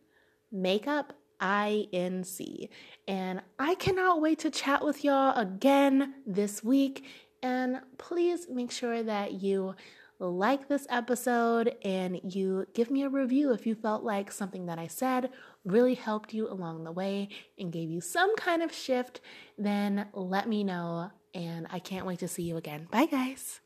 Makeup 0.51 1.13
INC. 1.39 2.69
And 3.07 3.41
I 3.59 3.75
cannot 3.75 4.21
wait 4.21 4.39
to 4.39 4.49
chat 4.49 4.83
with 4.83 5.03
y'all 5.03 5.37
again 5.37 6.15
this 6.25 6.63
week. 6.63 7.05
And 7.45 7.81
please 7.99 8.47
make 8.49 8.71
sure 8.71 9.03
that 9.03 9.33
you 9.33 9.75
like 10.17 10.67
this 10.67 10.87
episode 10.89 11.75
and 11.83 12.19
you 12.23 12.65
give 12.73 12.89
me 12.89 13.03
a 13.03 13.09
review 13.09 13.53
if 13.53 13.67
you 13.67 13.75
felt 13.75 14.03
like 14.03 14.31
something 14.31 14.65
that 14.65 14.79
I 14.79 14.87
said 14.87 15.29
really 15.63 15.93
helped 15.93 16.33
you 16.33 16.49
along 16.49 16.85
the 16.85 16.91
way 16.91 17.29
and 17.59 17.71
gave 17.71 17.91
you 17.91 18.01
some 18.01 18.35
kind 18.35 18.63
of 18.63 18.73
shift, 18.73 19.21
then 19.59 20.07
let 20.13 20.49
me 20.49 20.63
know. 20.63 21.11
And 21.35 21.67
I 21.69 21.77
can't 21.77 22.07
wait 22.07 22.17
to 22.19 22.27
see 22.27 22.43
you 22.43 22.57
again. 22.57 22.87
Bye, 22.89 23.05
guys. 23.05 23.59